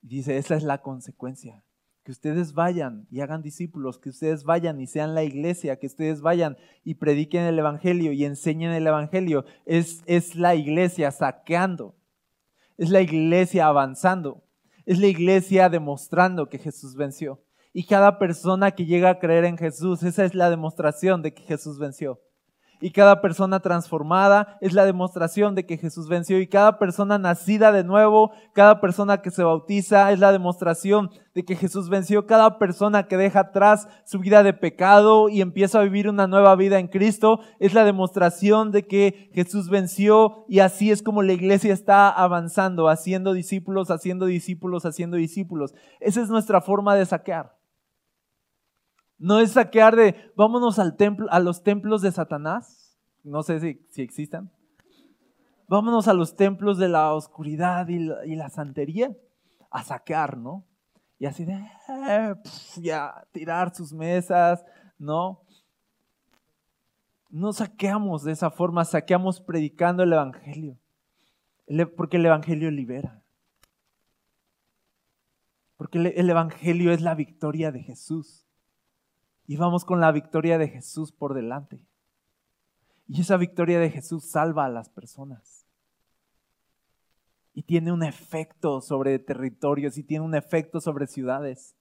[0.01, 1.63] Dice, esa es la consecuencia
[2.07, 6.21] que ustedes vayan y hagan discípulos, que ustedes vayan y sean la iglesia, que ustedes
[6.21, 9.43] vayan y prediquen el Evangelio y enseñen el Evangelio.
[9.65, 11.97] Es, es la iglesia saqueando,
[12.77, 14.41] es la iglesia avanzando,
[14.85, 17.43] es la iglesia demostrando que Jesús venció.
[17.73, 21.43] Y cada persona que llega a creer en Jesús, esa es la demostración de que
[21.43, 22.21] Jesús venció.
[22.79, 26.39] Y cada persona transformada es la demostración de que Jesús venció.
[26.39, 31.43] Y cada persona nacida de nuevo, cada persona que se bautiza es la demostración de
[31.43, 32.27] que Jesús venció.
[32.27, 36.55] Cada persona que deja atrás su vida de pecado y empieza a vivir una nueva
[36.55, 40.45] vida en Cristo es la demostración de que Jesús venció.
[40.47, 45.73] Y así es como la iglesia está avanzando, haciendo discípulos, haciendo discípulos, haciendo discípulos.
[45.99, 47.56] Esa es nuestra forma de saquear.
[49.19, 52.97] No es saquear de, vámonos al templo, a los templos de Satanás.
[53.23, 54.51] No sé si, existan.
[55.67, 59.11] Vámonos a los templos de la oscuridad y la, santería
[59.69, 60.63] a saquear, ¿no?
[61.19, 61.53] Y así de,
[62.09, 62.35] eh,
[62.77, 64.63] ya, tirar sus mesas,
[64.97, 65.41] ¿no?
[67.29, 70.77] No saqueamos de esa forma, saqueamos predicando el Evangelio.
[71.97, 73.21] Porque el Evangelio libera.
[75.75, 78.46] Porque el Evangelio es la victoria de Jesús
[79.47, 81.79] y vamos con la victoria de Jesús por delante.
[83.07, 85.63] Y esa victoria de Jesús salva a las personas.
[87.53, 91.75] y tiene un efecto sobre territorios y tiene un efecto sobre ciudades.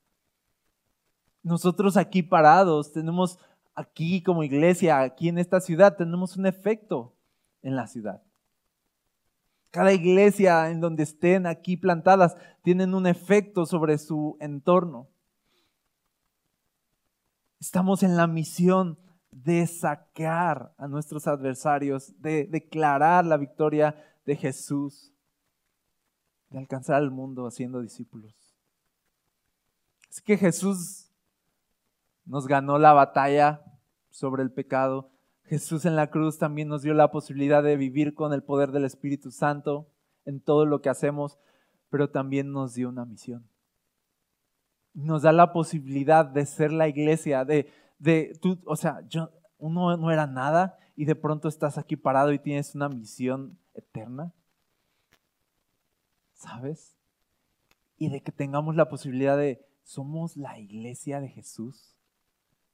[1.42, 3.38] Nosotros aquí parados tenemos
[3.74, 7.14] aquí como iglesia, aquí en esta ciudad, tenemos un efecto
[7.62, 8.22] en la ciudad.
[9.70, 15.08] Cada iglesia en donde estén aquí plantadas tienen un efecto sobre su entorno.
[17.66, 18.96] Estamos en la misión
[19.32, 25.12] de sacar a nuestros adversarios, de declarar la victoria de Jesús,
[26.50, 28.36] de alcanzar al mundo haciendo discípulos.
[30.08, 31.10] Así que Jesús
[32.24, 33.64] nos ganó la batalla
[34.10, 35.10] sobre el pecado.
[35.42, 38.84] Jesús en la cruz también nos dio la posibilidad de vivir con el poder del
[38.84, 39.90] Espíritu Santo
[40.24, 41.36] en todo lo que hacemos,
[41.90, 43.44] pero también nos dio una misión.
[44.96, 49.96] Nos da la posibilidad de ser la iglesia, de, de tú, o sea, yo, uno
[49.96, 54.32] no era nada y de pronto estás aquí parado y tienes una misión eterna.
[56.32, 56.96] ¿Sabes?
[57.98, 61.94] Y de que tengamos la posibilidad de, somos la iglesia de Jesús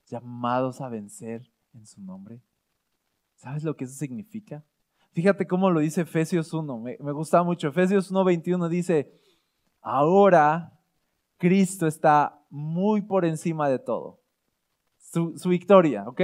[0.07, 2.41] llamados a vencer en su nombre.
[3.37, 4.65] ¿Sabes lo que eso significa?
[5.13, 7.69] Fíjate cómo lo dice Efesios 1, me, gusta mucho.
[7.69, 9.13] Efesios 1:21 dice,
[9.81, 10.81] ahora
[11.43, 14.21] Cristo está muy por encima de todo.
[14.97, 16.21] Su, victoria, ¿ok?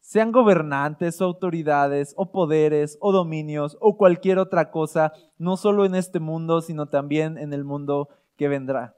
[0.00, 5.94] Sean gobernantes o autoridades o poderes o dominios o cualquier otra cosa, no solo en
[5.94, 8.94] este mundo, sino también en el mundo que vendrá.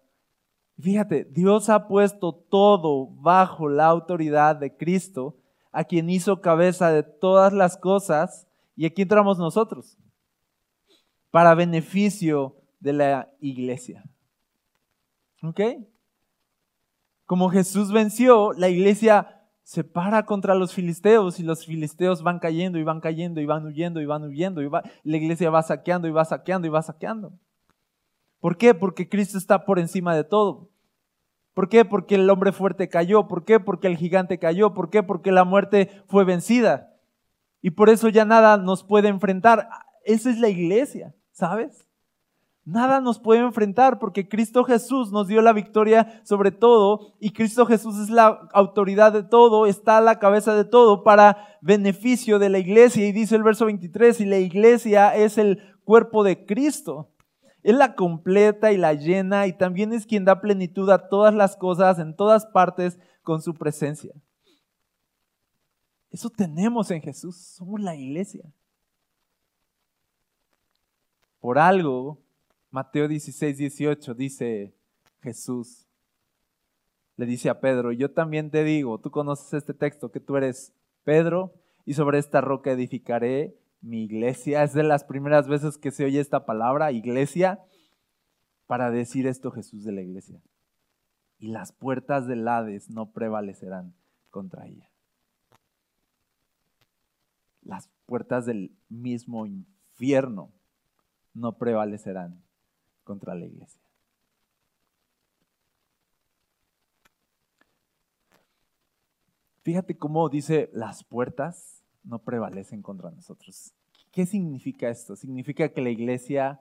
[0.81, 5.37] Fíjate, Dios ha puesto todo bajo la autoridad de Cristo,
[5.71, 9.97] a quien hizo cabeza de todas las cosas, y aquí entramos nosotros,
[11.31, 14.03] para beneficio de la iglesia.
[15.43, 15.61] ¿Ok?
[17.27, 22.79] Como Jesús venció, la iglesia se para contra los filisteos y los filisteos van cayendo
[22.79, 26.11] y van cayendo y van huyendo y van huyendo y la iglesia va saqueando y
[26.11, 27.33] va saqueando y va saqueando.
[28.41, 28.75] ¿Por qué?
[28.75, 30.71] Porque Cristo está por encima de todo.
[31.55, 31.85] ¿Por qué?
[31.85, 33.29] Porque el hombre fuerte cayó.
[33.29, 33.61] ¿Por qué?
[33.61, 34.75] Porque el gigante cayó.
[34.75, 35.03] ¿Por qué?
[35.03, 36.97] Porque la muerte fue vencida.
[37.61, 39.69] Y por eso ya nada nos puede enfrentar.
[40.05, 41.87] Esa es la iglesia, ¿sabes?
[42.65, 47.65] Nada nos puede enfrentar porque Cristo Jesús nos dio la victoria sobre todo y Cristo
[47.67, 52.51] Jesús es la autoridad de todo, está a la cabeza de todo para beneficio de
[52.51, 53.07] la iglesia.
[53.07, 57.11] Y dice el verso 23, y la iglesia es el cuerpo de Cristo.
[57.63, 61.57] Él la completa y la llena y también es quien da plenitud a todas las
[61.57, 64.13] cosas en todas partes con su presencia.
[66.11, 68.45] Eso tenemos en Jesús, somos la iglesia.
[71.41, 72.19] Por algo,
[72.71, 74.75] Mateo 16, 18 dice
[75.23, 75.89] Jesús,
[77.17, 80.73] le dice a Pedro, yo también te digo, tú conoces este texto, que tú eres
[81.03, 81.53] Pedro
[81.85, 84.63] y sobre esta roca edificaré mi iglesia.
[84.63, 87.61] Es de las primeras veces que se oye esta palabra, iglesia,
[88.67, 90.41] para decir esto Jesús de la iglesia.
[91.39, 93.95] Y las puertas del Hades no prevalecerán
[94.31, 94.89] contra ella.
[97.63, 100.53] Las puertas del mismo infierno
[101.35, 102.43] no prevalecerán
[103.11, 103.81] contra la iglesia.
[109.65, 113.75] Fíjate cómo dice las puertas no prevalecen contra nosotros.
[114.13, 115.17] ¿Qué significa esto?
[115.17, 116.61] Significa que la iglesia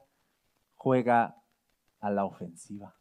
[0.74, 1.36] juega
[2.00, 2.96] a la ofensiva.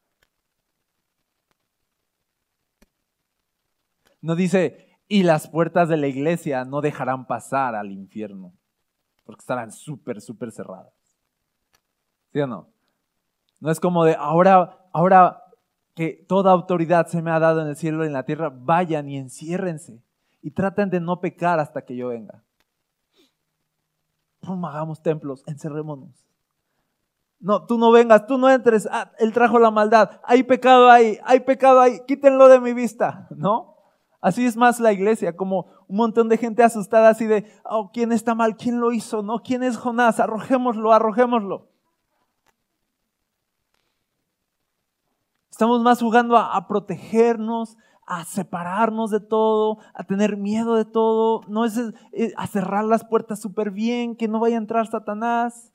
[4.21, 8.53] No dice, y las puertas de la iglesia no dejarán pasar al infierno,
[9.25, 10.93] porque estarán súper, súper cerradas.
[12.31, 12.78] ¿Sí o no?
[13.61, 15.43] No es como de, ahora, ahora
[15.95, 19.09] que toda autoridad se me ha dado en el cielo y en la tierra, vayan
[19.09, 20.03] y enciérrense
[20.43, 22.43] y traten de no pecar hasta que yo venga.
[24.43, 26.25] No hagamos templos, encerrémonos.
[27.41, 28.89] No, tú no vengas, tú no entres.
[28.91, 30.21] Ah, él trajo la maldad.
[30.25, 32.01] Hay pecado ahí, hay pecado ahí.
[32.07, 33.77] Quítenlo de mi vista, ¿no?
[34.21, 38.11] Así es más la iglesia, como un montón de gente asustada así de, oh, ¿quién
[38.11, 38.57] está mal?
[38.57, 39.23] ¿Quién lo hizo?
[39.23, 39.43] ¿No?
[39.43, 40.19] ¿Quién es Jonás?
[40.19, 41.69] Arrojémoslo, arrojémoslo.
[45.59, 51.65] Estamos más jugando a protegernos, a separarnos de todo, a tener miedo de todo, no
[51.65, 51.77] es
[52.13, 55.73] eh, a cerrar las puertas súper bien, que no vaya a entrar Satanás.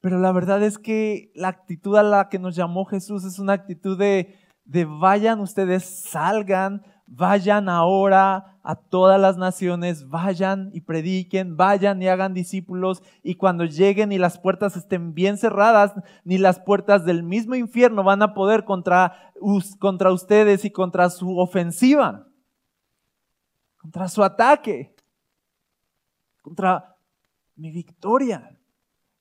[0.00, 3.52] Pero la verdad es que la actitud a la que nos llamó Jesús es una
[3.52, 11.56] actitud de, de vayan ustedes, salgan, vayan ahora a todas las naciones, vayan y prediquen,
[11.56, 15.92] vayan y hagan discípulos, y cuando lleguen y las puertas estén bien cerradas,
[16.24, 19.32] ni las puertas del mismo infierno van a poder contra,
[19.78, 22.28] contra ustedes y contra su ofensiva,
[23.78, 24.94] contra su ataque,
[26.40, 26.96] contra
[27.56, 28.58] mi victoria.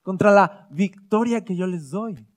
[0.04, 2.28] contra la victoria que yo les doy.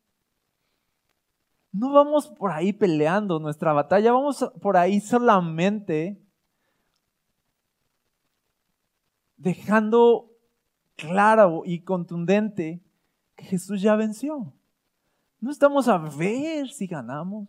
[1.73, 6.24] No vamos por ahí peleando nuestra batalla, vamos por ahí solamente
[9.37, 10.30] dejando
[10.97, 12.82] claro y contundente
[13.37, 14.53] que Jesús ya venció.
[15.41, 17.49] No estamos a ver si ganamos.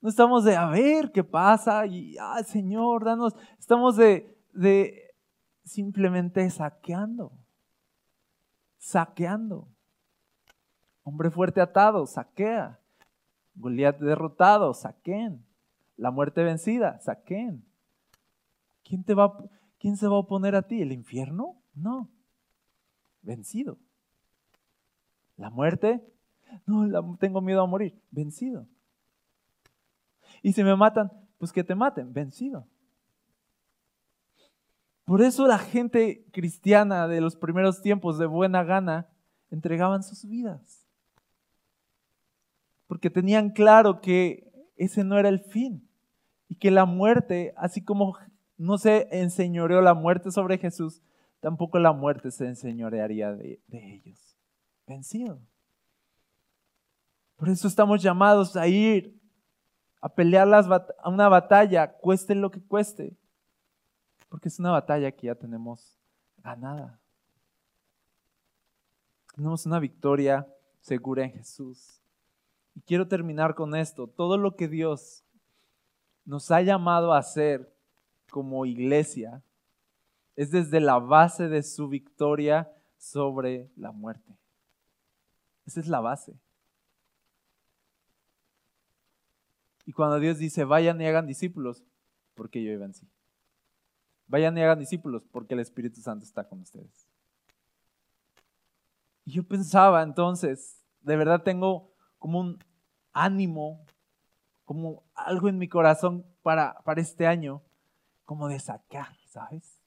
[0.00, 3.34] No estamos de a ver qué pasa y, ah, Señor, danos.
[3.58, 5.14] Estamos de, de
[5.64, 7.32] simplemente saqueando.
[8.78, 9.68] Saqueando.
[11.02, 12.80] Hombre fuerte atado, saquea.
[13.54, 15.44] Goliat derrotado, saquen.
[15.96, 17.64] La muerte vencida, saquen.
[18.82, 19.38] ¿Quién, te va,
[19.78, 20.80] ¿Quién se va a oponer a ti?
[20.80, 21.56] ¿El infierno?
[21.74, 22.08] No.
[23.22, 23.78] Vencido.
[25.36, 26.02] La muerte,
[26.64, 28.00] no, tengo miedo a morir.
[28.10, 28.66] Vencido.
[30.42, 32.12] Y si me matan, pues que te maten.
[32.12, 32.66] Vencido.
[35.04, 39.08] Por eso la gente cristiana de los primeros tiempos de buena gana
[39.50, 40.86] entregaban sus vidas.
[42.86, 45.88] Porque tenían claro que ese no era el fin.
[46.48, 48.16] Y que la muerte, así como
[48.56, 51.02] no se enseñoreó la muerte sobre Jesús,
[51.40, 54.36] tampoco la muerte se enseñorearía de, ellos.
[54.86, 55.40] Vencido.
[57.36, 59.14] Por eso estamos llamados a ir
[60.00, 63.16] a pelear a una batalla, cueste lo que cueste.
[64.28, 65.98] Porque es una batalla que ya tenemos
[66.38, 67.00] ganada.
[69.34, 70.46] Tenemos una victoria
[70.80, 72.00] segura en Jesús.
[72.74, 74.06] Y quiero terminar con esto.
[74.06, 75.24] Todo lo que Dios
[76.24, 77.75] nos ha llamado a hacer
[78.36, 79.42] como iglesia
[80.34, 84.36] es desde la base de su victoria sobre la muerte.
[85.64, 86.38] Esa es la base.
[89.86, 91.82] Y cuando Dios dice, vayan y hagan discípulos,
[92.34, 93.08] porque yo iba sí.
[94.26, 97.08] Vayan y hagan discípulos, porque el Espíritu Santo está con ustedes.
[99.24, 102.62] Y yo pensaba entonces, de verdad tengo como un
[103.14, 103.82] ánimo,
[104.66, 107.62] como algo en mi corazón para, para este año,
[108.26, 109.80] como de sacar, ¿sabes?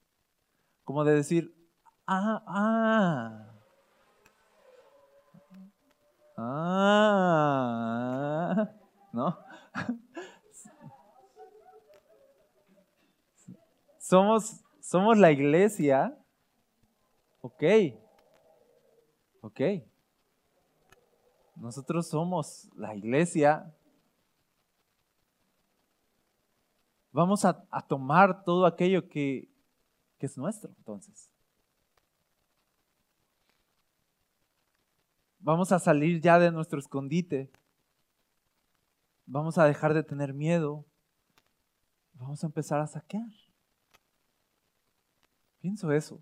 [0.84, 1.54] Como de decir,
[2.08, 3.54] ah, ah,
[6.38, 7.36] ah,
[9.14, 9.38] ¿no?
[14.00, 16.18] somos, somos la iglesia,
[17.42, 17.64] ok,
[19.42, 19.62] ok.
[21.56, 23.76] Nosotros somos la iglesia.
[27.12, 29.50] Vamos a, tomar todo aquello que,
[30.18, 31.30] que es nuestro, entonces.
[35.40, 37.52] Vamos a salir ya de nuestro escondite
[39.32, 40.84] Vamos a dejar de tener miedo.
[42.14, 43.30] Vamos a empezar a saquear.
[45.62, 46.20] Pienso eso.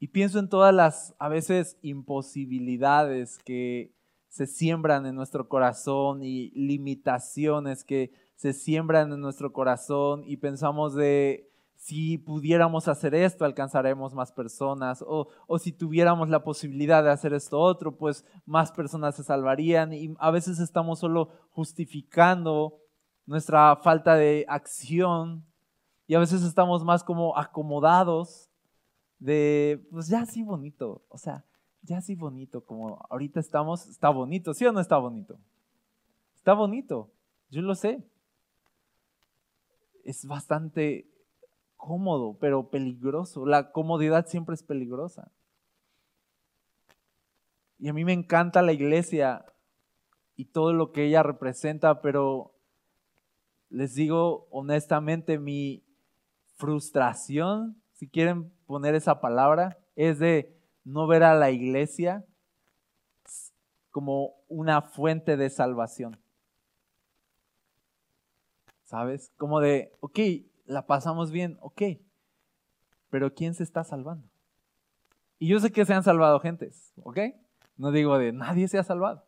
[0.00, 3.94] Y pienso en todas las, a veces, imposibilidades que
[4.28, 10.94] se siembran en nuestro corazón y limitaciones que se siembran en nuestro corazón y pensamos
[10.94, 15.28] de, si pudiéramos hacer esto, alcanzaremos más personas, o,
[15.58, 20.30] si tuviéramos la posibilidad de hacer esto otro, pues más personas se salvarían y a
[20.30, 22.78] veces estamos solo justificando
[23.24, 25.44] nuestra falta de acción
[26.06, 28.50] y a veces estamos más como acomodados
[29.18, 31.44] de, pues ya sí bonito, o sea,
[31.82, 35.38] ya sí bonito, como ahorita estamos, está bonito, ¿sí o no está bonito?
[36.34, 37.10] Está bonito,
[37.48, 38.04] yo lo sé.
[40.06, 41.10] Es bastante
[41.76, 43.44] cómodo, pero peligroso.
[43.44, 45.32] La comodidad siempre es peligrosa.
[47.80, 49.44] Y a mí me encanta la iglesia
[50.36, 52.54] y todo lo que ella representa, pero
[53.68, 55.82] les digo honestamente, mi
[56.54, 62.24] frustración, si quieren poner esa palabra, es de no ver a la iglesia
[63.90, 66.16] como una fuente de salvación.
[68.86, 69.32] ¿Sabes?
[69.36, 70.18] Como de, ok,
[70.64, 71.82] la pasamos bien, ok,
[73.10, 74.28] pero ¿quién se está salvando?
[75.38, 77.18] Y yo sé que se han salvado gentes, ¿ok?
[77.76, 79.24] No digo de nadie se ha salvado.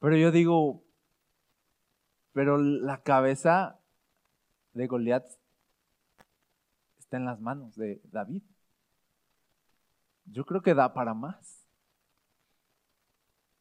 [0.00, 0.82] Pero yo digo,
[2.32, 3.78] pero la cabeza
[4.72, 5.26] de Goliat
[6.98, 8.42] está en las manos de David.
[10.24, 11.66] Yo creo que da para más.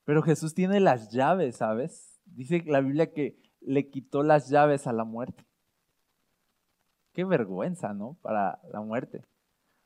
[0.05, 2.21] Pero Jesús tiene las llaves, ¿sabes?
[2.25, 5.45] Dice la Biblia que le quitó las llaves a la muerte.
[7.13, 8.17] Qué vergüenza, ¿no?
[8.21, 9.25] Para la muerte.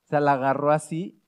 [0.06, 1.22] O sea, la agarró así.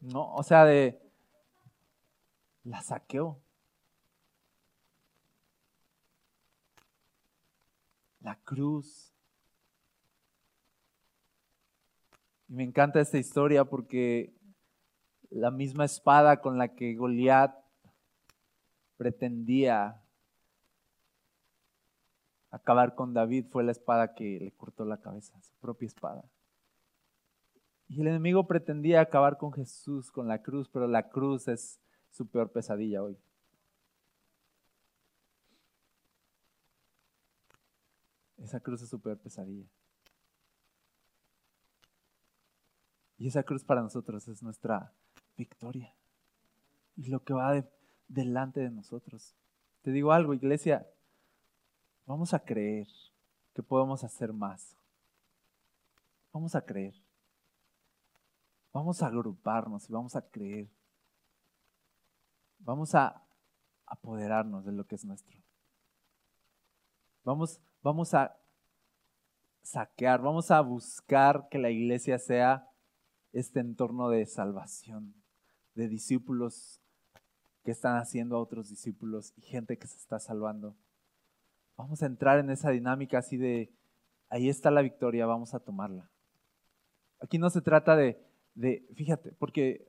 [0.00, 1.00] No, o sea, de...
[2.64, 3.40] La saqueó.
[8.20, 9.12] La cruz.
[12.48, 14.34] Y me encanta esta historia porque
[15.30, 17.63] la misma espada con la que Goliat
[18.96, 20.00] pretendía
[22.50, 26.24] acabar con David fue la espada que le cortó la cabeza, su propia espada.
[27.88, 31.80] Y el enemigo pretendía acabar con Jesús, con la cruz, pero la cruz es
[32.10, 33.18] su peor pesadilla hoy.
[38.38, 39.66] Esa cruz es su peor pesadilla.
[43.18, 44.92] Y esa cruz para nosotros es nuestra
[45.36, 45.94] victoria.
[46.96, 47.64] Y lo que va
[48.08, 49.34] delante de nosotros.
[49.82, 50.86] Te digo algo, iglesia,
[52.06, 52.88] vamos a creer
[53.54, 54.76] que podemos hacer más.
[56.32, 56.94] Vamos a creer.
[58.72, 60.68] Vamos a agruparnos y vamos a creer.
[62.58, 63.22] Vamos a
[63.86, 65.38] apoderarnos de lo que es nuestro.
[67.22, 68.36] Vamos, vamos a
[69.62, 72.68] saquear, vamos a buscar que la iglesia sea
[73.32, 75.14] este entorno de salvación,
[75.74, 76.80] de discípulos
[77.64, 80.76] que están haciendo a otros discípulos y gente que se está salvando.
[81.76, 83.72] Vamos a entrar en esa dinámica así de,
[84.28, 86.08] ahí está la victoria, vamos a tomarla.
[87.20, 88.22] Aquí no se trata de,
[88.94, 89.88] fíjate, porque,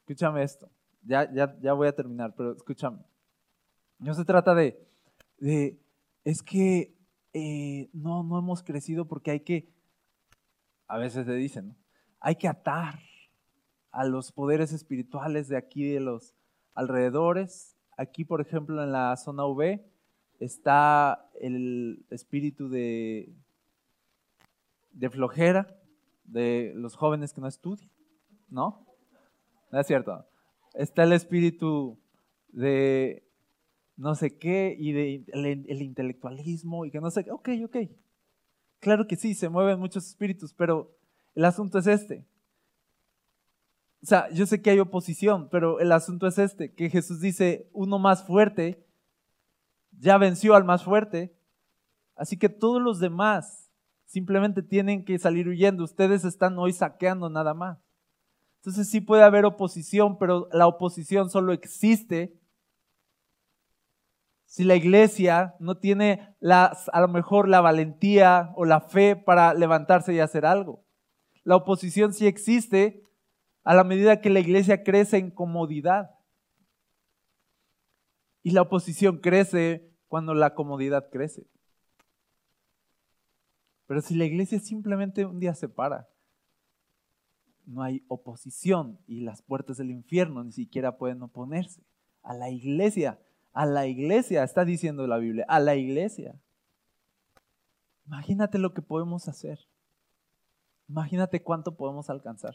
[0.00, 0.70] escúchame esto,
[1.02, 3.04] ya, ya, ya voy a terminar, pero escúchame.
[3.98, 4.88] No se trata de,
[6.24, 6.96] es que
[7.34, 9.68] eh, no, no hemos crecido porque hay que,
[10.86, 11.76] a veces se dicen,
[12.20, 12.98] hay que atar
[13.90, 16.34] a los poderes espirituales de aquí, de los
[16.74, 17.76] alrededores.
[17.96, 19.84] Aquí, por ejemplo, en la zona V
[20.40, 23.32] está el espíritu de,
[24.92, 25.74] de flojera
[26.24, 27.90] de los jóvenes que no estudian,
[28.48, 28.86] ¿no?
[29.72, 30.26] No es cierto.
[30.74, 31.98] Está el espíritu
[32.48, 33.24] de
[33.96, 37.32] no sé qué y de el, intelectualismo y que no sé qué.
[37.32, 37.76] Ok, ok.
[38.80, 40.96] Claro que sí, se mueven muchos espíritus, pero
[41.34, 42.24] el asunto es este.
[44.02, 47.68] O sea, yo sé que hay oposición, pero el asunto es este, que Jesús dice,
[47.72, 48.84] uno más fuerte
[49.98, 51.34] ya venció al más fuerte,
[52.14, 53.70] así que todos los demás
[54.06, 55.84] simplemente tienen que salir huyendo.
[55.84, 57.78] Ustedes están hoy saqueando nada más.
[58.58, 62.38] Entonces sí puede haber oposición, pero la oposición solo existe
[64.46, 70.14] si la iglesia no tiene a lo mejor la valentía o la fe para levantarse
[70.14, 70.84] y hacer algo.
[71.44, 73.02] La oposición sí existe
[73.68, 76.14] a la medida que la iglesia crece en comodidad.
[78.42, 81.46] Y la oposición crece cuando la comodidad crece.
[83.86, 86.08] Pero si la iglesia simplemente un día se para,
[87.66, 91.82] no hay oposición y las puertas del infierno ni siquiera pueden oponerse
[92.22, 93.18] a la iglesia
[93.52, 96.40] a la iglesia, está diciendo la Biblia, a la iglesia.
[98.06, 99.58] Imagínate lo que podemos hacer.
[100.88, 102.54] Imagínate cuánto podemos alcanzar.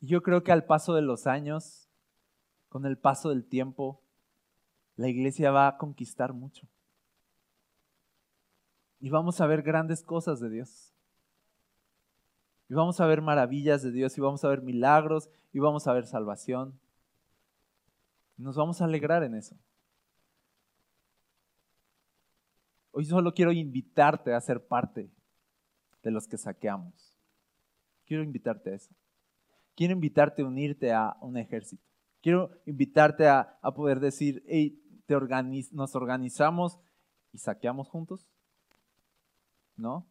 [0.00, 1.88] Yo creo que al paso de los años,
[2.68, 4.02] con el paso del tiempo,
[4.96, 6.66] la iglesia va a conquistar mucho.
[9.00, 10.92] Y vamos a ver grandes cosas de Dios.
[12.68, 15.92] Y vamos a ver maravillas de Dios, y vamos a ver milagros, y vamos a
[15.92, 16.78] ver salvación.
[18.36, 19.56] Nos vamos a alegrar en eso.
[22.90, 25.10] Hoy solo quiero invitarte a ser parte
[26.02, 27.16] de los que saqueamos.
[28.06, 28.94] Quiero invitarte a eso.
[29.76, 31.84] Quiero invitarte a unirte a un ejército.
[32.22, 34.82] Quiero invitarte a, poder decir, hey,
[35.70, 36.78] nos organizamos
[37.32, 38.26] y saqueamos juntos.
[39.76, 40.06] ¿No?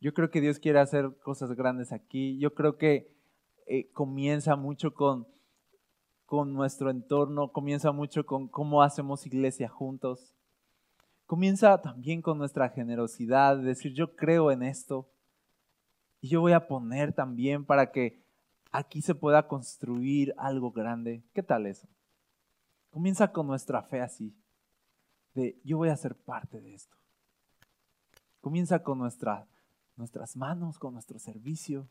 [0.00, 2.38] Yo creo que Dios quiere hacer cosas grandes aquí.
[2.38, 3.10] Yo creo que
[3.66, 5.26] eh, comienza mucho con,
[6.26, 10.34] con nuestro entorno, comienza mucho con cómo hacemos iglesia juntos.
[11.26, 15.08] Comienza también con nuestra generosidad, decir yo creo en esto
[16.20, 18.20] y yo voy a poner también para que
[18.72, 21.22] aquí se pueda construir algo grande.
[21.32, 21.88] ¿Qué tal eso?
[22.90, 24.34] Comienza con nuestra fe así,
[25.34, 26.96] de yo voy a ser parte de esto.
[28.40, 29.46] Comienza con nuestra,
[29.96, 31.88] nuestras manos, con nuestro servicio,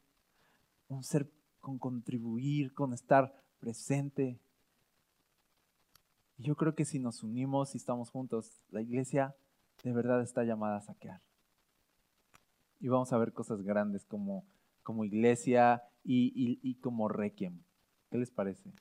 [0.88, 4.40] un ser con contribuir, con estar presente.
[6.38, 9.36] yo creo que si nos unimos y estamos juntos, la iglesia
[9.84, 11.27] de verdad está llamada a saquear.
[12.80, 14.46] Y vamos a ver cosas grandes como,
[14.84, 17.62] como iglesia y, como requiem.
[18.10, 18.72] ¿Qué les parece?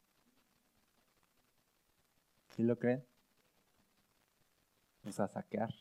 [2.50, 3.04] ¿Sí lo creen?
[5.02, 5.74] Pues a saquear.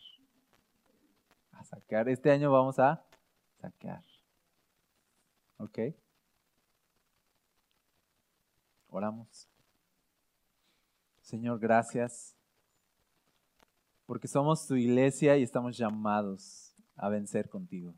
[1.51, 2.09] A saquear.
[2.09, 3.05] Este año vamos a
[3.61, 4.03] saquear.
[5.57, 5.79] ¿Ok?
[8.89, 9.47] Oramos.
[11.21, 12.35] Señor, gracias
[14.05, 17.95] porque somos tu iglesia y estamos llamados a vencer contigo.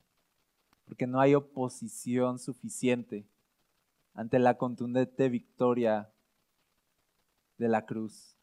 [0.87, 3.27] Porque no hay oposición suficiente
[4.13, 6.09] ante la contundente victoria
[7.59, 8.35] de la cruz.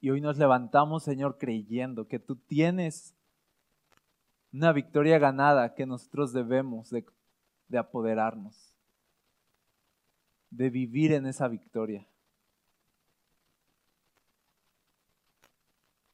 [0.00, 3.14] Y hoy nos levantamos, Señor, creyendo que tú tienes
[4.52, 7.04] una victoria ganada que nosotros debemos de,
[7.68, 8.74] de apoderarnos,
[10.50, 12.06] de vivir en esa victoria.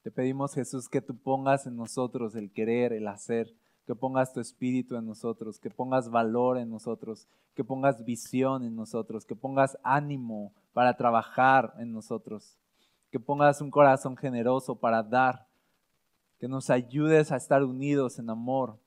[0.03, 3.55] Te pedimos, Jesús, que tú pongas en nosotros el querer, el hacer,
[3.87, 8.75] que pongas tu espíritu en nosotros, que pongas valor en nosotros, que pongas visión en
[8.75, 12.57] nosotros, que pongas ánimo para trabajar en nosotros,
[13.11, 15.47] que pongas un corazón generoso para dar,
[16.39, 18.79] que nos ayudes a estar unidos en amor,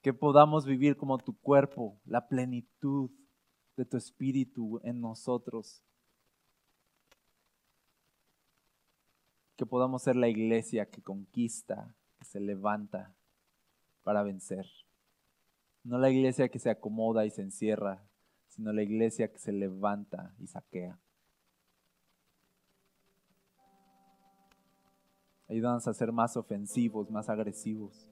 [0.00, 3.10] que podamos vivir como tu cuerpo, la plenitud
[3.76, 5.82] de tu espíritu en nosotros.
[9.56, 13.14] Que podamos ser la iglesia que conquista, que se levanta
[14.02, 14.66] para vencer.
[15.82, 18.04] No la iglesia que se acomoda y se encierra,
[18.48, 20.98] sino la iglesia que se levanta y saquea.
[25.48, 28.08] Ayúdanos a ser más ofensivos, más agresivos.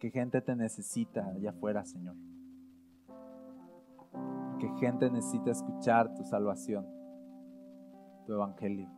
[0.00, 2.16] Que gente te necesita allá afuera, Señor.
[4.58, 6.86] Que gente necesita escuchar tu salvación,
[8.24, 8.88] tu evangelio.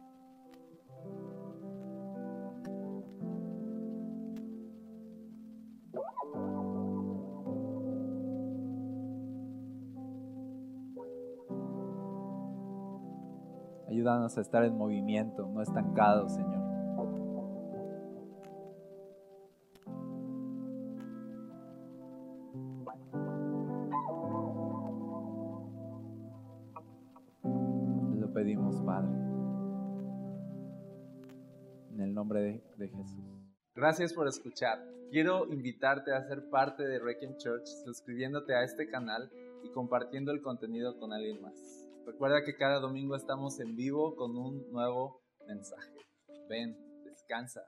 [13.89, 16.62] Ayúdanos a estar en movimiento, no estancados, Señor.
[33.83, 34.81] Gracias por escuchar.
[35.11, 39.29] Quiero invitarte a ser parte de Requiem Church suscribiéndote a este canal
[39.65, 41.91] y compartiendo el contenido con alguien más.
[42.07, 45.91] Recuerda que cada domingo estamos en vivo con un nuevo mensaje.
[46.49, 47.63] Ven, descansa.